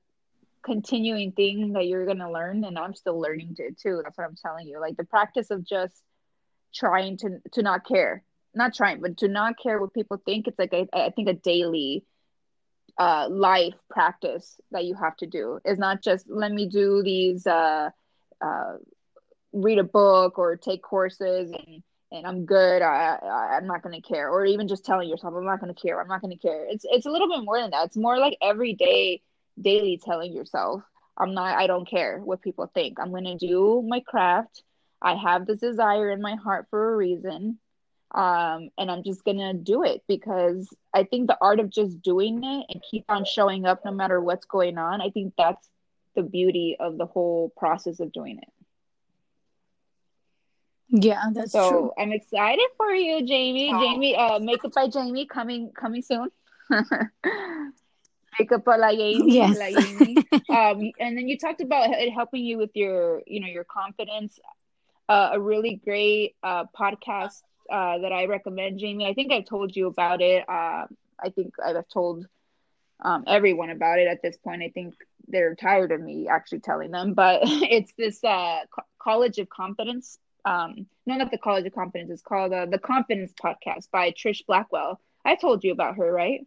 [0.64, 4.02] continuing thing that you're going to learn and I'm still learning it too.
[4.04, 4.80] That's what I'm telling you.
[4.82, 6.02] Like the practice of just
[6.74, 8.24] trying to to not care.
[8.54, 10.48] Not trying, but to not care what people think.
[10.48, 12.04] It's like a, I think a daily
[12.98, 15.60] uh life practice that you have to do.
[15.66, 17.90] is not just let me do these uh
[18.42, 18.74] uh
[19.54, 21.84] read a book or take courses and
[22.16, 22.82] and I'm good.
[22.82, 26.00] I, I am not gonna care, or even just telling yourself I'm not gonna care.
[26.02, 26.66] I'm not gonna care.
[26.70, 27.88] It's it's a little bit more than that.
[27.88, 29.22] It's more like every day,
[29.62, 30.84] daily telling yourself
[31.18, 31.58] I'm not.
[31.58, 33.00] I don't care what people think.
[33.00, 34.64] I'm gonna do my craft.
[35.02, 37.60] I have this desire in my heart for a reason,
[38.14, 42.44] um, and I'm just gonna do it because I think the art of just doing
[42.44, 45.02] it and keep on showing up no matter what's going on.
[45.02, 45.70] I think that's
[46.16, 48.50] the beauty of the whole process of doing it.
[51.02, 51.92] Yeah, that's so true.
[51.98, 53.70] I'm excited for you, Jaimy.
[53.72, 53.80] Oh.
[53.80, 56.30] Jaimy, uh, makeup by Jaimy coming coming soon.
[58.40, 59.24] makeup by Jaimy.
[59.26, 59.58] Yes.
[59.58, 60.18] La Jaimy.
[60.50, 64.40] um, and then you talked about it helping you with your, you know, your confidence.
[65.08, 69.06] Uh, a really great uh, podcast uh, that I recommend, Jaimy.
[69.06, 70.48] I think I've told you about it.
[70.48, 70.88] Uh,
[71.20, 72.26] I think I've told
[73.02, 74.64] um, everyone about it at this point.
[74.64, 74.96] I think
[75.28, 78.62] they're tired of me actually telling them, but it's this uh,
[78.98, 83.34] College of Confidence um no not the college of confidence it's called uh, the confidence
[83.44, 85.00] podcast by trish blackwell.
[85.26, 86.46] I told you about her right?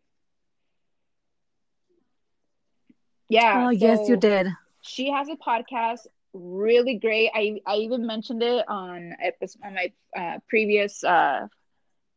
[3.28, 4.48] Yeah oh so yes you did.
[4.82, 7.30] she has a podcast really great.
[7.34, 11.46] I i even mentioned it on episode on my uh, previous uh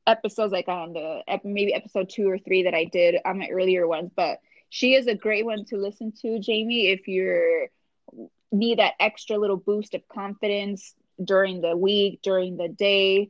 [0.08, 3.88] episodes like on the maybe episode two or three that i did on my earlier
[3.88, 4.40] ones but
[4.70, 7.68] she is a great one to listen to jaimy if you're
[8.52, 13.30] need that extra little boost of confidence during the week, during the day.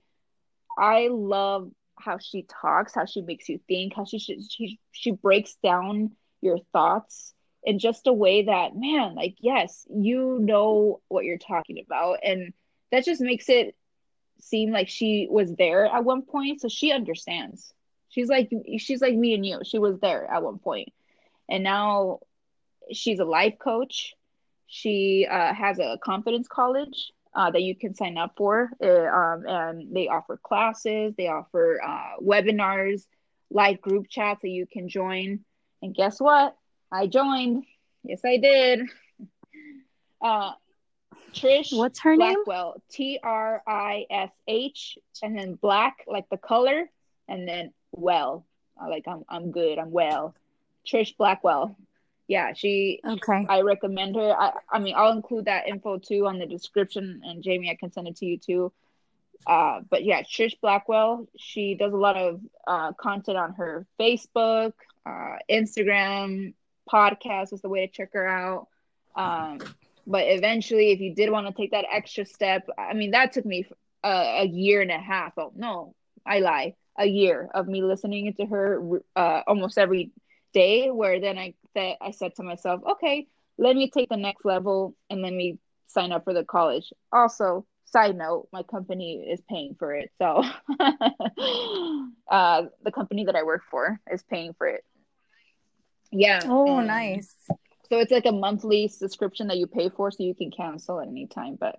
[0.78, 5.56] I love how she talks, how she makes you think, how she she she breaks
[5.64, 11.38] down your thoughts in just a way that man, like yes, you know what you're
[11.38, 12.54] talking about and
[12.92, 13.76] that just makes it
[14.40, 17.74] seem like she was there at one point so she understands.
[18.10, 19.60] She's like she's like me and you.
[19.64, 20.90] She was there at one point.
[21.50, 22.20] And now
[22.92, 24.14] she's a life coach.
[24.68, 28.70] She uh, has a confidence college uh, that you can sign up for.
[28.84, 33.06] Uh, um, and they offer classes, they offer uh, webinars,
[33.50, 35.40] live group chats that you can join.
[35.82, 36.56] And guess what?
[36.92, 37.66] I joined.
[38.04, 38.82] Yes, I did.
[40.24, 40.52] Uh,
[41.34, 41.76] Trish.
[41.76, 42.82] What's her Blackwell, name?
[42.92, 46.90] T R I S H, and then black like the color,
[47.28, 48.46] and then well,
[48.80, 49.80] like I'm I'm good.
[49.80, 50.36] I'm well.
[50.86, 51.76] Trish Blackwell.
[52.32, 53.02] Yeah, she.
[53.06, 53.46] Okay.
[53.50, 54.32] I recommend her.
[54.32, 57.92] I I mean I'll include that info too on the description, and Jaimy, I can
[57.92, 58.72] send it to you too.
[59.46, 61.28] Uh, but yeah, Trish Blackwell.
[61.38, 64.72] She does a lot of uh, content on her Facebook,
[65.06, 66.54] uh, Instagram,
[66.90, 68.68] podcast is the way to check her out.
[69.14, 69.60] Um,
[70.08, 73.46] but eventually, if you did want to take that extra step, I mean, that took
[73.46, 73.68] me
[74.06, 75.34] a, a year and a half.
[75.38, 76.76] Oh no, I lie.
[76.98, 80.12] A year of me listening to her uh, almost every
[80.54, 80.90] day.
[80.92, 84.96] Where then I th- I said to myself, okay, let me take the next level
[85.10, 86.92] and let me sign up for the college.
[87.12, 90.12] Also, side note, my company is paying for it.
[90.18, 90.44] So
[92.30, 94.84] uh, the company that I work for is paying for it.
[96.12, 96.46] Yeah.
[96.48, 97.34] Oh, nice.
[97.90, 101.08] So it's like a monthly subscription that you pay for, so you can cancel at
[101.08, 101.58] any time.
[101.60, 101.78] But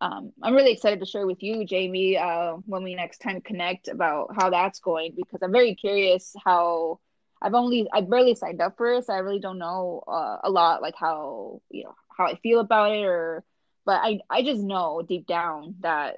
[0.00, 3.88] um, I'm really excited to share with you, Jaimy, uh, when we next time connect
[3.88, 6.98] about how that's going because I'm very curious how.
[7.42, 10.50] I've only I barely signed up for it, so I really don't know uh, a
[10.50, 13.44] lot like how you know how I feel about it or
[13.84, 16.16] but I I just know deep down that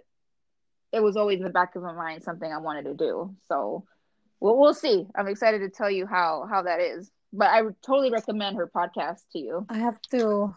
[0.93, 3.35] it was always in the back of my mind something I wanted to do.
[3.49, 3.85] So
[4.41, 5.07] we'll we'll see.
[5.15, 8.67] I'm excited to tell you how how that is but I would totally recommend her
[8.67, 9.67] podcast to you.
[9.69, 10.55] I have to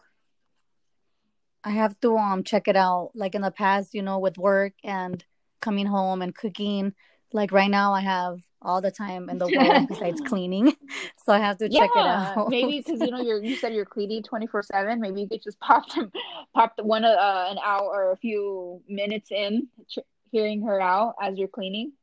[1.63, 3.11] I have to um check it out.
[3.15, 5.23] Like in the past, you know, with work and
[5.61, 6.93] coming home and cooking.
[7.35, 10.75] Like right now I have all the time in the world besides cleaning.
[11.25, 12.49] So I have to yeah, check it out.
[12.49, 15.01] maybe because you know you're you said you're cleaning twenty four seven.
[15.01, 16.11] Maybe you could just pop them,
[16.53, 19.69] pop one uh, an hour or a few minutes in,
[20.31, 21.93] hearing her out as you're cleaning.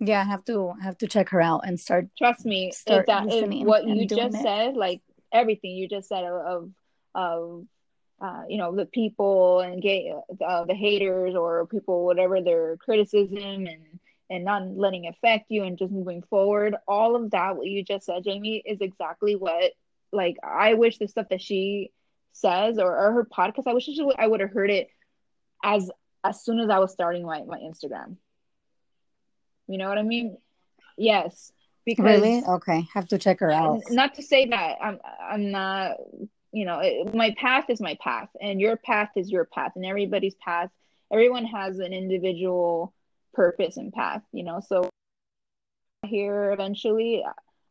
[0.00, 2.08] Yeah, I have to have to check her out and start.
[2.16, 3.26] Trust me, start that
[3.66, 4.42] what you just it.
[4.42, 6.70] said, like everything you just said of
[7.14, 7.66] of
[8.20, 10.12] uh, you know the people and gay,
[10.46, 14.00] uh, the haters or people whatever their criticism and
[14.30, 16.76] and not letting affect you and just moving forward.
[16.86, 19.72] All of that what you just said, Jaimy, is exactly what
[20.12, 21.92] like I wish the stuff that she
[22.32, 23.66] says or, or her podcast.
[23.66, 24.88] I wish she, I would have heard it
[25.62, 25.90] as
[26.24, 28.16] as soon as I was starting my my Instagram
[29.68, 30.36] you know what I mean?
[30.96, 31.52] Yes.
[31.86, 32.42] Because really?
[32.42, 32.88] Okay.
[32.94, 33.82] Have to check her out.
[33.90, 35.96] Not to say that I'm I'm not
[36.52, 39.84] you know, it, my path is my path and your path is your path and
[39.84, 40.70] everybody's path
[41.12, 42.92] everyone has an individual
[43.34, 44.60] purpose and path, you know.
[44.60, 44.88] So
[46.06, 47.24] here eventually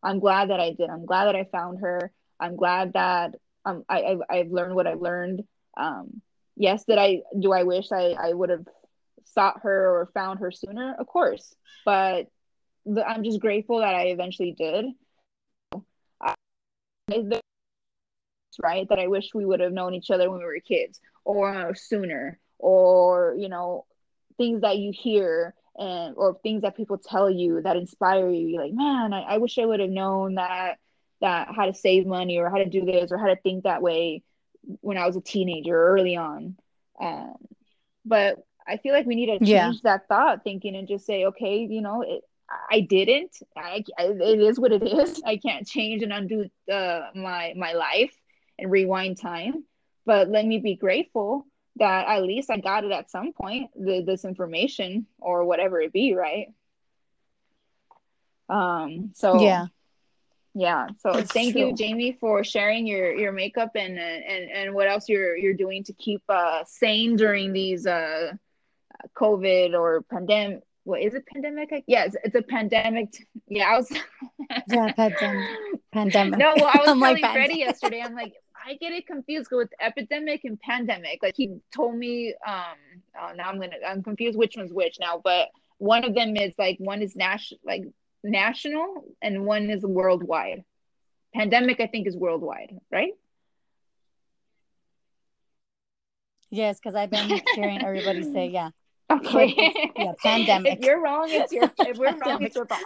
[0.03, 0.89] I'm glad that I did.
[0.89, 2.11] I'm glad that I found her.
[2.39, 3.35] I'm glad that
[3.65, 5.43] um I I've, I've learned what I've learned.
[5.75, 6.21] Um
[6.55, 8.65] yes, that I do I wish I I would have
[9.25, 11.55] sought her or found her sooner, of course.
[11.85, 12.27] But
[12.85, 14.85] the, I'm just grateful that I eventually did.
[16.21, 16.33] I,
[18.61, 21.75] right that I wish we would have known each other when we were kids or
[21.75, 23.85] sooner or you know
[24.37, 28.63] things that you hear and or things that people tell you that inspire you You're
[28.63, 30.77] like man I, I wish I would have known that
[31.21, 33.81] that how to save money or how to do this or how to think that
[33.81, 34.23] way
[34.81, 36.57] when I was a teenager early on
[36.99, 37.35] um,
[38.05, 39.71] but I feel like we need to change yeah.
[39.83, 42.23] that thought thinking and just say, okay, you know, it,
[42.69, 43.35] I didn't.
[43.55, 45.21] I, it is what it is.
[45.25, 48.13] I can't change and undo uh, my my life
[48.57, 49.63] and rewind time.
[50.05, 51.45] But let me be grateful
[51.77, 53.71] that at least I got it at some point.
[53.75, 56.47] The, this information or whatever it be, right?
[58.49, 59.11] Um.
[59.13, 59.67] So yeah,
[60.53, 60.87] yeah.
[60.99, 61.67] So That's thank true.
[61.67, 65.83] you, Jaimy, for sharing your your makeup and and and what else you're you're doing
[65.83, 68.31] to keep uh sane during these uh
[69.15, 70.61] COVID or pandemic.
[70.83, 71.25] What is it?
[71.27, 71.83] Pandemic?
[71.85, 73.09] Yeah, it's, it's a pandemic.
[73.47, 73.91] Yeah, I was.
[74.69, 75.49] yeah, pandemic.
[75.91, 76.39] Pandemic.
[76.39, 78.01] No, well, I was telling like Freddie yesterday.
[78.01, 78.33] I'm like,
[78.67, 81.19] I get it confused with epidemic and pandemic.
[81.23, 82.35] Like he told me.
[82.45, 83.01] Um.
[83.19, 83.77] Oh, now I'm gonna.
[83.87, 85.21] I'm confused which one's which now.
[85.23, 85.47] But
[85.77, 87.83] one of them is like one is national, like
[88.23, 90.65] national, and one is worldwide.
[91.33, 93.13] Pandemic, I think, is worldwide, right?
[96.49, 98.71] Yes, because I've been hearing everybody say, yeah.
[99.09, 99.91] Okay.
[99.95, 100.79] yeah, pandemic.
[100.79, 101.71] If you're wrong, it's your.
[101.79, 102.83] If we're wrong, it's your bombs.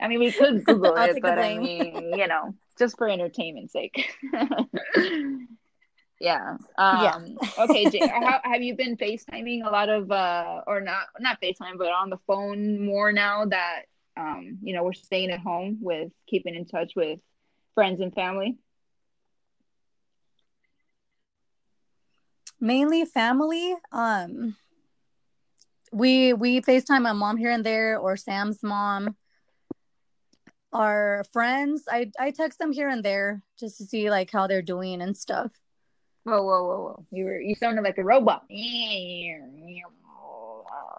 [0.00, 4.12] I mean, we could Google it, but I mean, you know, just for entertainment's sake.
[6.20, 6.56] yeah.
[6.76, 7.64] Um, yeah.
[7.64, 7.90] okay.
[7.90, 11.88] Jay, how, have you been FaceTiming a lot of, uh, or not, not FaceTime, but
[11.88, 13.82] on the phone more now that,
[14.16, 17.18] um, you know, we're staying at home with keeping in touch with
[17.74, 18.59] friends and family?
[22.61, 24.56] mainly family um
[25.92, 29.16] we we FaceTime my mom here and there or Sam's mom.
[30.73, 34.62] Our friends, I I text them here and there just to see like how they're
[34.62, 35.51] doing and stuff.
[36.25, 37.07] Whoa, whoa, whoa, whoa!
[37.11, 38.45] You were you sounded like a robot.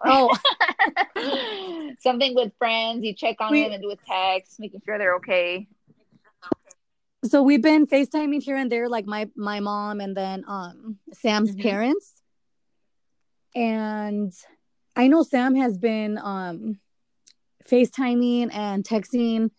[0.04, 0.36] Oh,
[2.00, 3.04] something with friends.
[3.04, 5.68] You check on we, them and do a text, making sure they're okay.
[7.24, 11.50] So we've been FaceTiming here and there, like my my mom and then um Sam's
[11.50, 11.60] mm-hmm.
[11.60, 12.14] parents.
[13.54, 14.32] And
[14.96, 16.80] I know Sam has been um
[17.70, 19.50] FaceTiming and texting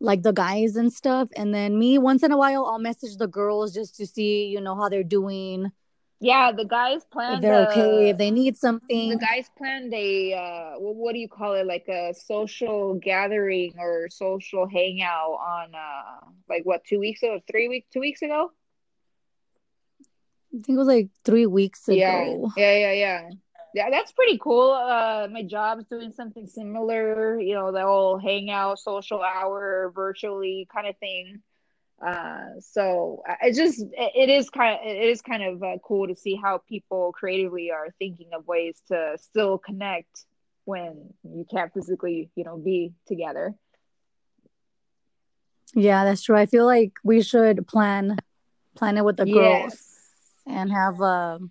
[0.00, 1.28] like the guys and stuff.
[1.36, 4.60] And then me once in a while I'll message the girls just to see, you
[4.60, 5.72] know, how they're doing
[6.20, 7.44] yeah, the guys planned.
[7.44, 9.10] they're uh, okay if they need something.
[9.10, 11.64] The guys planned a uh, what do you call it?
[11.66, 17.68] Like a social gathering or social hangout on uh, like what two weeks ago, three
[17.68, 18.50] weeks, two weeks ago.
[20.52, 21.96] I think it was like three weeks ago.
[21.96, 23.30] Yeah, yeah, yeah, yeah.
[23.74, 24.72] Yeah, that's pretty cool.
[24.72, 27.38] Uh, my job's doing something similar.
[27.40, 31.42] You know, the whole hangout, social hour, virtually kind of thing
[32.04, 36.14] uh so it's just it is kind of it is kind of uh, cool to
[36.14, 40.24] see how people creatively are thinking of ways to still connect
[40.64, 43.52] when you can't physically you know be together
[45.74, 48.16] yeah that's true i feel like we should plan
[48.76, 49.76] plan it with the girls
[50.46, 51.50] and have um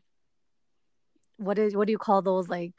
[1.37, 2.73] what is what do you call those like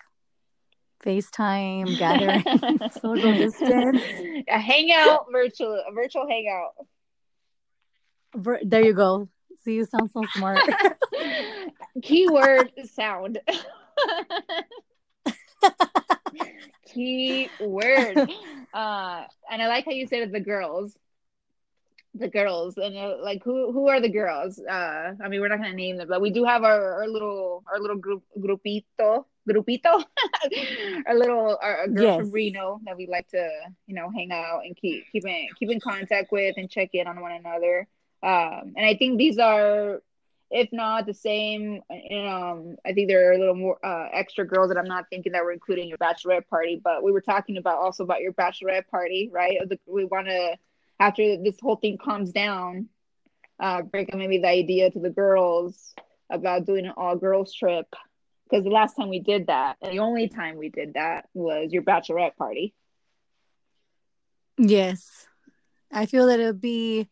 [1.05, 2.43] FaceTime gathering,
[2.93, 4.03] social distance,
[4.49, 6.73] a hangout, virtual, a virtual hangout.
[8.63, 9.29] There you go.
[9.65, 10.61] See, you sound so smart.
[12.03, 13.39] Keyword sound.
[16.93, 18.31] Keyword.
[18.75, 20.97] Uh, and I like how you said it the girls.
[22.15, 24.59] The girls and uh, like who who are the girls?
[24.59, 27.63] Uh, I mean we're not gonna name them, but we do have our, our little
[27.71, 30.05] our little group grupito grupito,
[31.07, 32.21] our little our, our girl yes.
[32.21, 33.49] from Reno that we like to
[33.87, 37.07] you know hang out and keep keep in keep in contact with and check in
[37.07, 37.87] on one another.
[38.23, 40.03] Um, and I think these are,
[40.51, 44.71] if not the same, um, I think there are a little more uh, extra girls
[44.71, 46.81] that I'm not thinking that we're including your bachelorette party.
[46.83, 49.59] But we were talking about also about your bachelorette party, right?
[49.87, 50.57] We want to
[51.01, 52.89] after this whole thing calms down,
[53.61, 55.95] uh, break up maybe the idea to the girls
[56.31, 57.87] about doing an all girls trip
[58.49, 61.83] because the last time we did that, the only time we did that was your
[61.83, 62.75] bachelorette party.
[64.57, 65.27] Yes,
[65.93, 67.09] I feel that it would be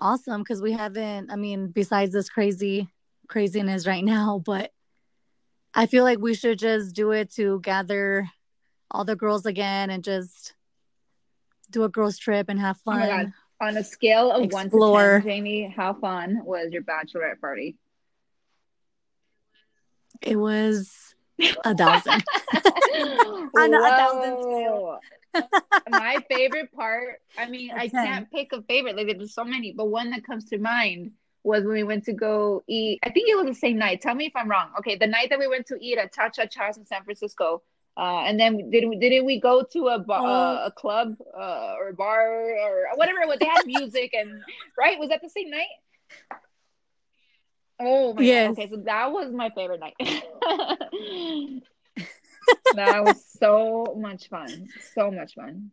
[0.00, 2.88] awesome because we haven't i mean besides this crazy
[3.28, 4.72] craziness right now but
[5.74, 8.28] i feel like we should just do it to gather
[8.90, 10.54] all the girls again and just
[11.70, 14.90] do a girls trip and have oh fun oh on a scale of Explore.
[14.90, 17.76] one to ten jaimy how fun was your bachelorette party
[20.22, 21.14] it was
[21.64, 22.22] a thousand
[23.56, 25.00] on a thousand scale
[25.88, 28.96] my favorite part, I mean, I can't pick a favorite.
[28.96, 31.12] Like there's so many, but one that comes to mind
[31.42, 32.98] was when we went to go eat.
[33.02, 34.00] I think it was the same night.
[34.00, 34.70] Tell me if I'm wrong.
[34.78, 37.62] Okay, the night that we went to eat at Cha Cha Cha's in San Francisco.
[38.00, 41.74] Uh, and then did we didn't we go to a bar, uh, a club uh,
[41.78, 43.26] or a bar or whatever?
[43.26, 44.40] What they had music and
[44.78, 44.98] right?
[44.98, 45.66] Was that the same night?
[47.78, 48.56] Oh my yes.
[48.56, 48.62] God.
[48.62, 49.96] Okay, so that was my favorite night.
[52.74, 54.68] that was so much fun.
[54.94, 55.70] So much fun.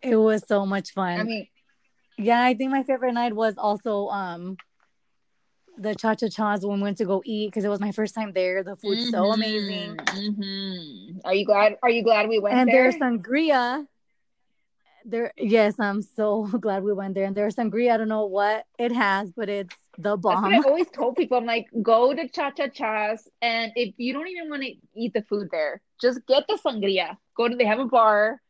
[0.00, 1.20] It was so much fun.
[1.20, 1.46] I mean,
[2.16, 4.56] yeah, I think my favorite night was also um
[5.78, 8.14] the cha cha chas when we went to go eat because it was my first
[8.14, 8.62] time there.
[8.62, 9.96] The food's mm-hmm, so amazing.
[9.96, 11.18] Mm-hmm.
[11.24, 11.76] Are you glad?
[11.82, 12.90] Are you glad we went and there?
[12.90, 13.86] there's sangria
[15.04, 18.66] there yes i'm so glad we went there and there's sangria i don't know what
[18.78, 23.28] it has but it's the bomb i always told people i'm like go to cha-cha-chas
[23.42, 27.16] and if you don't even want to eat the food there just get the sangria
[27.36, 28.40] go to they have a bar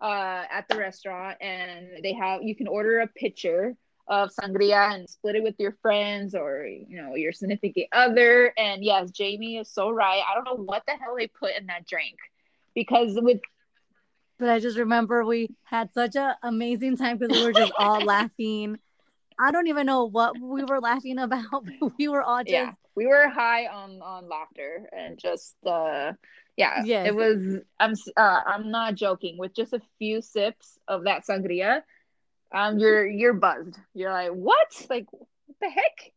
[0.00, 3.76] uh, at the restaurant and they have you can order a pitcher
[4.08, 8.82] of sangria and split it with your friends or you know your significant other and
[8.82, 11.86] yes jaimy is so right i don't know what the hell they put in that
[11.86, 12.16] drink
[12.74, 13.40] because with
[14.38, 18.00] but I just remember we had such an amazing time because we were just all
[18.04, 18.78] laughing.
[19.38, 21.64] I don't even know what we were laughing about.
[21.98, 26.12] we were all just yeah, we were high on on laughter and just uh
[26.56, 27.06] yeah, yes.
[27.08, 31.82] it was I'm uh, I'm not joking with just a few sips of that sangria
[32.52, 33.78] um you're you're buzzed.
[33.94, 34.86] You're like, "What?
[34.90, 35.28] Like what
[35.60, 36.12] the heck?"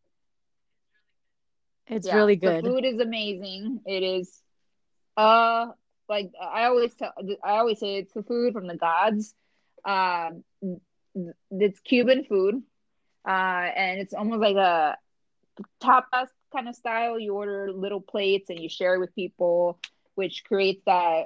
[1.88, 2.66] It's yeah, really good.
[2.66, 3.82] The food is amazing.
[3.86, 4.42] It is
[5.18, 5.68] uh
[6.10, 7.14] like I always tell,
[7.44, 9.34] I always say it's the food from the gods.
[9.86, 10.44] Um,
[11.52, 12.56] it's Cuban food,
[13.28, 13.32] uh,
[13.76, 14.98] and it's almost like a
[15.82, 17.20] tapas kind of style.
[17.20, 19.80] You order little plates and you share with people,
[20.16, 21.26] which creates that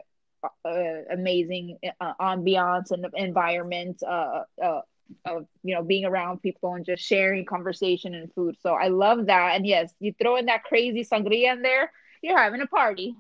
[0.66, 4.82] uh, amazing uh, ambiance and environment uh, uh,
[5.26, 8.58] of you know being around people and just sharing conversation and food.
[8.62, 9.56] So I love that.
[9.56, 11.91] And yes, you throw in that crazy sangria in there,
[12.22, 13.16] you're having a party.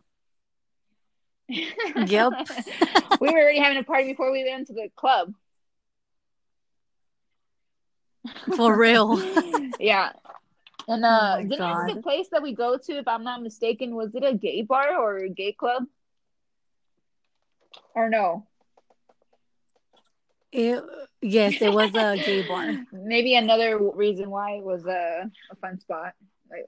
[1.47, 2.33] Yep.
[3.21, 5.33] we were already having a party before we went to the club.
[8.55, 9.17] For real.
[9.79, 10.11] yeah.
[10.87, 13.95] And Oh uh my didn't the place that we go to, if I'm not mistaken,
[13.95, 15.83] was it a gay bar or a gay club?
[17.93, 18.45] Or no?
[20.57, 20.81] It,
[21.21, 22.79] yes, it was a gay bar.
[22.93, 26.13] Maybe another reason why it was a, a fun spot
[26.49, 26.65] like,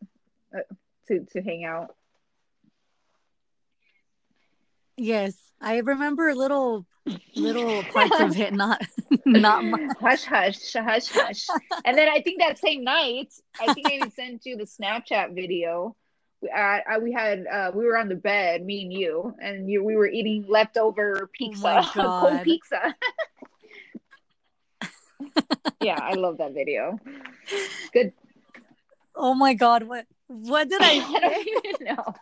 [0.53, 0.59] uh,
[1.07, 1.95] to to hang out.
[4.97, 6.85] Yes, I remember little
[7.35, 8.81] little parts of it, not
[9.25, 9.79] not much.
[10.01, 11.47] hush hush hush hush
[11.85, 13.31] and then i think that same night
[13.61, 15.95] i think i even sent you the snapchat video
[16.41, 19.69] we, uh, I- we had uh, we were on the bed me and you and
[19.69, 22.93] you we were eating leftover pizza my cold pizza
[25.81, 26.99] yeah i love that video.
[27.93, 28.13] Good.
[29.15, 32.13] Oh my god, what what did I i don't even know.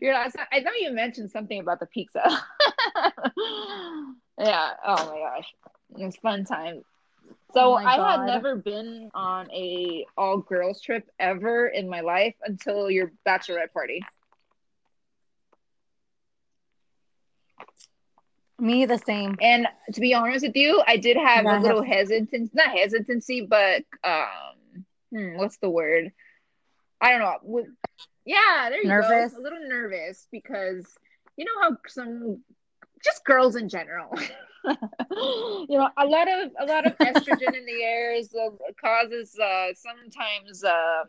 [0.00, 2.22] You're not, i thought you mentioned something about the pizza.
[4.38, 5.54] Yeah oh my gosh.
[5.98, 6.82] It was fun time.
[7.52, 12.34] So Oh I had never been on a all girls trip ever in my life
[12.44, 14.02] until your bachelorette party.
[18.60, 19.36] Me the same.
[19.40, 23.84] And to be honest with you, I did have a little hesitancy, not hesitancy, but
[24.04, 26.12] um, hmm, what's the word?
[27.00, 27.64] I don't know.
[28.24, 29.32] Yeah, there you Nervous?
[29.32, 29.40] go.
[29.40, 30.86] A little nervous because
[31.36, 32.42] you know how some
[33.02, 34.14] just girls in general.
[34.64, 38.50] you know, a lot of a lot of estrogen in the air is, uh,
[38.80, 41.08] causes uh, sometimes um,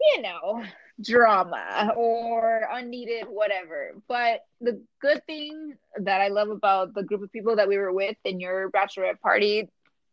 [0.00, 0.64] you know
[1.02, 3.92] drama or unneeded whatever.
[4.08, 7.92] But the good thing that I love about the group of people that we were
[7.92, 9.68] with in your bachelorette party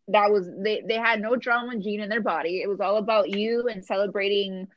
[0.07, 2.61] that was they they had no drama gene in their body.
[2.61, 4.67] It was all about you and celebrating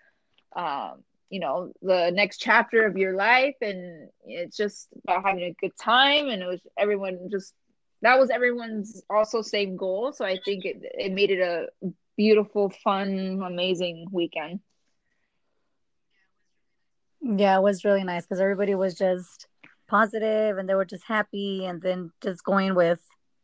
[0.57, 5.57] um you know the next chapter of your life and it's just about having a
[5.61, 7.55] good time and it was everyone just
[8.03, 11.67] that was everyone's also same goal so i think it, it made it a
[12.17, 14.61] beautiful fun amazing weekend
[17.27, 19.47] Yeah, it was really nice because everybody was just
[19.89, 23.01] positive and they were just happy and then just going with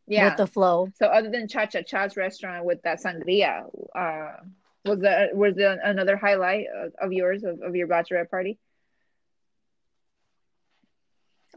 [0.07, 0.89] yeah with the flow.
[0.95, 3.63] so other than cha cha cha's restaurant with that sangria
[3.95, 4.33] uh
[4.85, 8.57] was that was there another highlight of, of yours of, of your bachelorette party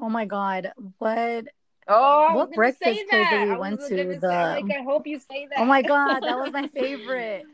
[0.00, 1.44] Oh my god, what?
[1.88, 5.18] oh What breakfast place that we I went to, say, the- like, i hope you
[5.18, 7.44] say that Oh my god, that was my favorite.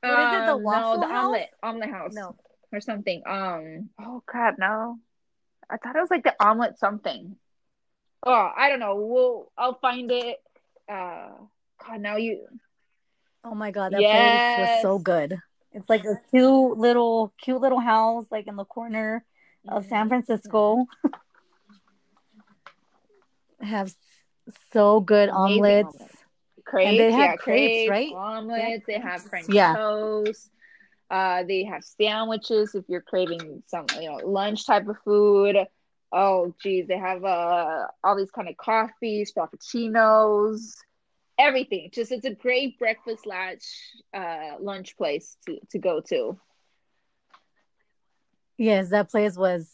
[0.00, 1.24] What is it, the Um, Waffle no, the House?
[1.24, 2.36] omelet, omelet house, No,
[2.76, 3.22] or something.
[3.26, 4.98] Um, oh crap, no,
[5.68, 7.36] I thought it was like the omelet something.
[8.22, 8.96] Oh, I don't know.
[8.96, 10.36] We'll, I'll find it.
[10.88, 11.30] Uh,
[11.84, 12.46] God, now you.
[13.44, 15.38] oh my god, that place was so good.
[15.72, 19.24] It's like a cute little, cute little house, like in the corner
[19.68, 20.86] of San Francisco.
[23.60, 23.92] Have
[24.72, 25.96] so good Amazing omelets.
[25.96, 26.10] omelet.
[26.66, 28.12] Crepes, they have yeah, crepes, right?
[28.12, 28.84] Omelets.
[28.86, 29.46] They have crepes.
[29.46, 29.76] French Yeah.
[29.76, 30.50] toast.
[31.10, 35.56] Uh, they have sandwiches if you're craving some, you know, lunch type of food.
[36.12, 40.74] Oh, geez, they have uh all these kind of coffees, frappuccinos,
[41.38, 41.90] everything.
[41.92, 43.64] Just it's a great breakfast lunch
[44.14, 46.38] uh lunch place to to go to.
[48.58, 49.70] Yes, that place was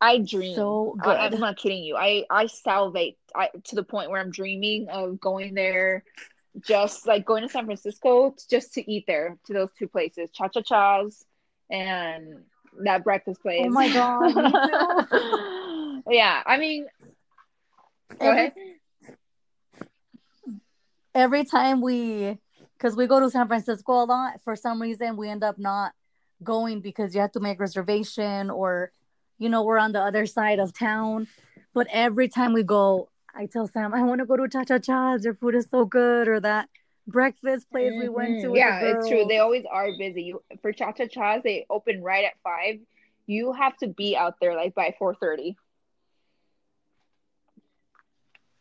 [0.00, 0.54] I dream.
[0.54, 1.16] So I, good.
[1.16, 1.96] I'm not kidding you.
[1.96, 6.04] I I salivate I, to the point where I'm dreaming of going there,
[6.60, 10.48] just like going to San Francisco just to eat there to those two places, Cha
[10.48, 11.24] Cha Cha's
[11.70, 12.42] and
[12.82, 13.64] that breakfast oh place.
[13.66, 16.86] Oh my God, yeah, I mean,
[18.20, 18.52] go Every- ahead.
[21.14, 22.38] every time we
[22.76, 25.92] because we go to San Francisco a lot, for some reason we end up not
[26.42, 28.92] going because you have to make reservation or
[29.38, 31.26] you know we're on the other side of town.
[31.72, 34.78] But every time we go, I tell Sam I want to go to Cha Cha
[34.78, 35.22] Cha's.
[35.22, 36.68] Their food is so good, or that
[37.06, 38.46] breakfast place we went to.
[38.48, 38.50] Mhm.
[38.52, 39.24] with Yeah, it's true.
[39.26, 40.22] They always are busy.
[40.22, 42.80] You, for Cha Cha Cha's, they open right at five.
[43.26, 45.56] You have to be out there like by four thirty.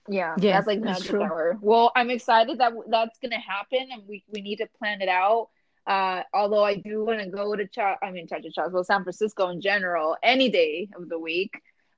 [0.10, 1.24] Yeah, Yes, that's like magic true.
[1.24, 1.58] hour.
[1.62, 5.50] Well, I'm excited that that's gonna happen, and we we need to plan it out.
[5.88, 8.84] Uh, although I do want to go to Cha, I mean Cha Cha Cha's, well,
[8.84, 11.54] San Francisco in general, any day of the week.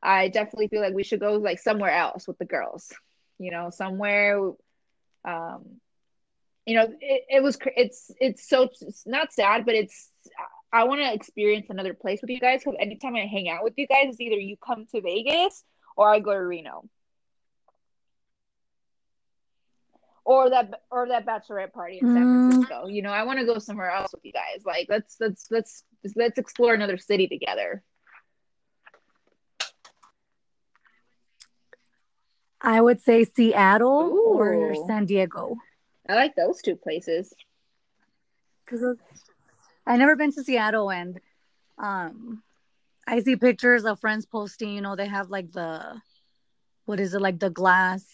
[0.05, 2.93] I definitely feel like we should go like somewhere else with the girls.
[3.39, 4.51] You know, somewhere.
[5.25, 5.81] Um,
[6.65, 10.09] you know, it, it was it's it's so it's not sad, but it's
[10.71, 13.73] I want to experience another place with you guys because anytime I hang out with
[13.77, 15.63] you guys, it's either you come to Vegas
[15.95, 16.83] or I go to Reno.
[20.23, 22.49] Or that or that bachelorette party in San mm.
[22.51, 22.87] Francisco.
[22.87, 24.65] You know, I want to go somewhere else with you guys.
[24.65, 25.83] Like let's let's let's
[26.15, 27.83] let's explore another city together.
[32.61, 34.39] I would say Seattle Ooh.
[34.39, 35.57] or San Diego.
[36.07, 37.33] I like those two places.
[38.65, 38.97] Because
[39.85, 41.19] I never been to Seattle, and
[41.77, 42.41] um,
[43.07, 44.73] I see pictures of friends posting.
[44.73, 46.01] You know, they have like the
[46.85, 48.05] what is it like the glass?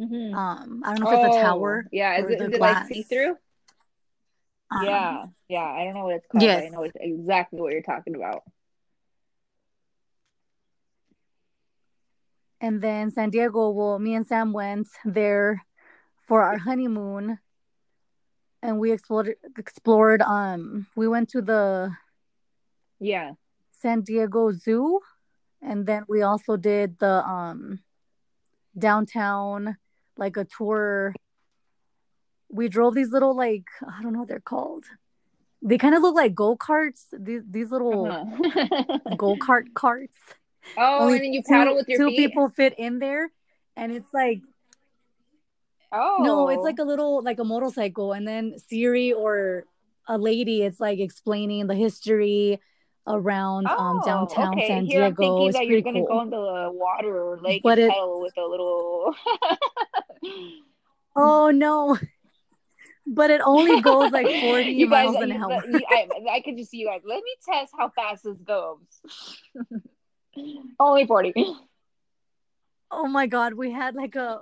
[0.00, 0.34] Mm-hmm.
[0.34, 1.86] Um, I don't know if oh, it's a tower.
[1.90, 3.36] Yeah, is it, is it like see through?
[4.70, 5.64] Um, yeah, yeah.
[5.64, 6.42] I don't know what it's called.
[6.42, 6.64] Yes.
[6.66, 8.42] I know exactly what you're talking about.
[12.60, 15.64] And then San Diego, well, me and Sam went there
[16.26, 17.38] for our honeymoon.
[18.62, 21.92] And we explored explored um we went to the
[22.98, 23.32] yeah.
[23.70, 25.00] San Diego Zoo.
[25.62, 27.80] And then we also did the um
[28.76, 29.76] downtown
[30.16, 31.14] like a tour.
[32.50, 34.84] We drove these little like I don't know what they're called.
[35.62, 38.98] They kind of look like go-karts these these little uh-huh.
[39.16, 40.18] go-kart carts
[40.76, 42.16] oh Only and then you paddle two, with your two feet.
[42.16, 43.30] people fit in there
[43.76, 44.40] and it's like
[45.90, 46.18] Oh.
[46.20, 49.64] No, it's like a little like a motorcycle and then Siri or
[50.06, 52.60] a lady it's like explaining the history
[53.06, 54.66] around um, oh, um downtown okay.
[54.68, 54.98] San Diego.
[54.98, 56.08] Here I'm thinking it's that you're gonna cool.
[56.08, 59.14] go into the water or lake but and it, with a little
[61.16, 61.98] Oh no.
[63.06, 65.62] But it only goes like 40 you miles guys, an hour.
[65.88, 67.00] I, I could just see you guys.
[67.04, 68.78] Let me test how fast this goes.
[70.78, 71.32] only 40.
[72.90, 74.40] Oh my god, we had like a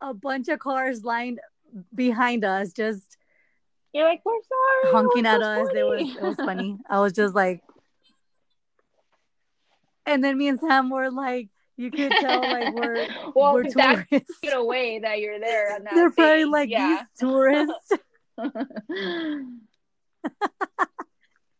[0.00, 1.40] a bunch of cars lined
[1.94, 3.16] behind us, just
[3.92, 5.68] you're like, we're sorry, honking we're at us.
[5.74, 6.78] It was it was funny.
[6.88, 7.62] I was just like,
[10.04, 14.38] and then me and Sam were like, you could tell like we're well, we're tourists.
[14.42, 15.78] Get away that you're there.
[15.94, 17.00] They're probably like yeah.
[17.00, 17.92] these tourists.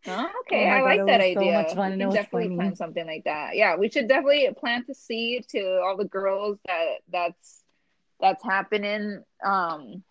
[0.08, 1.34] oh, okay, oh I God, like that idea.
[1.34, 2.56] So much fun, we can definitely funny.
[2.56, 3.56] plan something like that.
[3.56, 7.62] Yeah, we should definitely plant the seed to all the girls that that's
[8.18, 10.02] that's happening um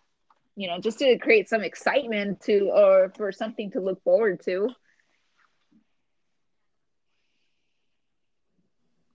[0.56, 4.70] you know just to create some excitement to or for something to look forward to.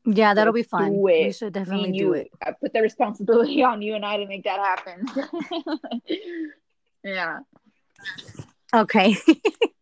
[0.06, 1.00] Yeah that'll be fun.
[1.00, 2.28] We should definitely you, do it.
[2.44, 5.06] I put the responsibility on you and i to make that happen.
[7.02, 7.38] Yeah.
[8.74, 9.16] Okay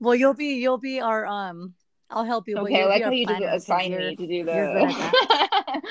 [0.00, 1.74] well you'll be you'll be our um
[2.10, 2.56] I'll help you.
[2.58, 5.82] Okay, I like how you just assign me to do the.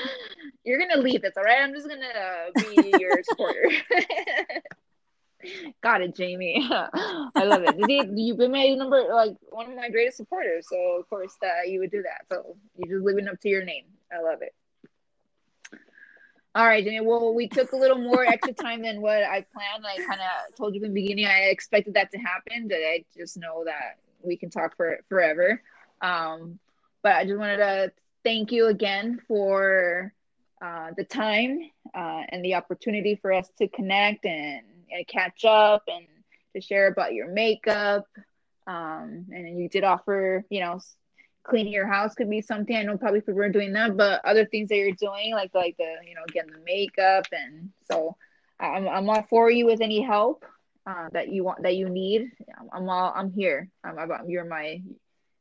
[0.64, 1.60] You're gonna lead this, all right?
[1.62, 3.70] I'm just gonna be your supporter.
[5.80, 6.68] Got it, Jaimy.
[6.68, 7.76] I love it.
[8.16, 10.66] You've been my number, like one of my greatest supporters.
[10.68, 12.26] So of course uh, you would do that.
[12.28, 13.84] So you're just living up to your name.
[14.12, 14.52] I love it.
[16.54, 17.04] All right, Jaimy.
[17.04, 19.84] Well, we took a little more extra time than what I planned.
[19.86, 23.04] I kind of told you in the beginning I expected that to happen, but I
[23.16, 25.62] just know that we can talk for forever.
[26.00, 26.58] Um,
[27.02, 27.92] but I just wanted to
[28.24, 30.12] thank you again for
[30.62, 31.60] uh, the time
[31.94, 36.06] uh, and the opportunity for us to connect and, and, catch up and
[36.54, 38.06] to share about your makeup.
[38.66, 40.80] Um, and you did offer, you know,
[41.48, 42.76] cleaning your house could be something.
[42.76, 45.76] I know probably people were doing that, but other things that you're doing, like like
[45.78, 48.16] the, you know, getting the makeup, and so
[48.60, 50.44] I'm I'm all for you with any help
[50.86, 52.30] uh, that you want that you need.
[52.72, 53.68] I'm all I'm here.
[53.84, 54.82] I'm, I'm you're my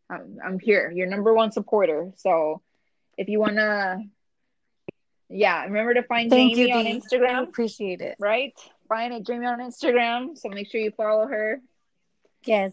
[0.09, 2.11] I'm, I'm here, your number one supporter.
[2.15, 2.61] So
[3.17, 4.03] if you want to,
[5.29, 7.35] yeah, remember to find Thank Jaimy you, on Instagram.
[7.35, 8.15] I appreciate it.
[8.19, 8.53] Right?
[8.87, 10.37] Find it, Jaimy on Instagram.
[10.37, 11.61] So make sure you follow her.
[12.45, 12.71] Yes.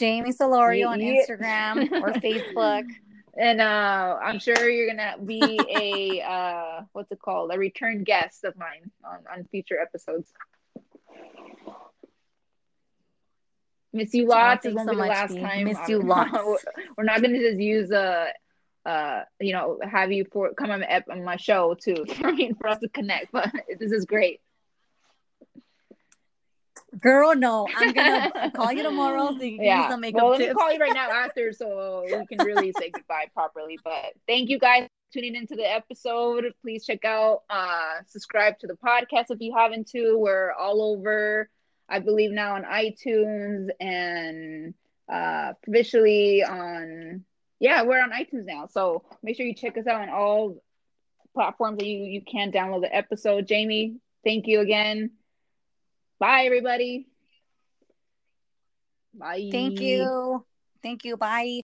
[0.00, 2.88] Jaimy Solorio on Instagram or Facebook.
[3.36, 7.52] And uh, I'm sure you're gonna be a uh, what's it called?
[7.52, 10.32] A return guest of mine on, on future episodes.
[13.92, 14.64] Miss you lots.
[14.64, 15.64] This won't so be the last time.
[15.64, 16.64] Miss you lots.
[16.96, 18.28] We're not going to just use a,
[18.86, 22.06] uh, uh, you know, have you for come on, on my show too.
[22.22, 23.32] I mean, for us to connect.
[23.32, 24.40] But this is great.
[27.00, 29.88] Girl, no, I'm gonna call you tomorrow so you can yeah.
[29.88, 32.90] some makeup well, let me call you right now after so we can really say
[32.90, 33.78] goodbye properly.
[33.82, 36.44] But thank you guys tuning into the episode.
[36.62, 40.16] Please check out, uh, subscribe to the podcast if you haven't to.
[40.18, 41.48] We're all over
[41.90, 44.74] I believe now on iTunes and
[45.12, 47.24] uh, officially on
[47.58, 48.68] yeah, we're on iTunes now.
[48.68, 50.62] So make sure you check us out on all
[51.34, 53.48] platforms that you you can download the episode.
[53.48, 55.10] Jaimy, thank you again.
[56.20, 57.06] Bye everybody.
[59.14, 59.48] Bye.
[59.50, 60.44] Thank you.
[60.82, 61.16] Thank you.
[61.16, 61.62] Bye.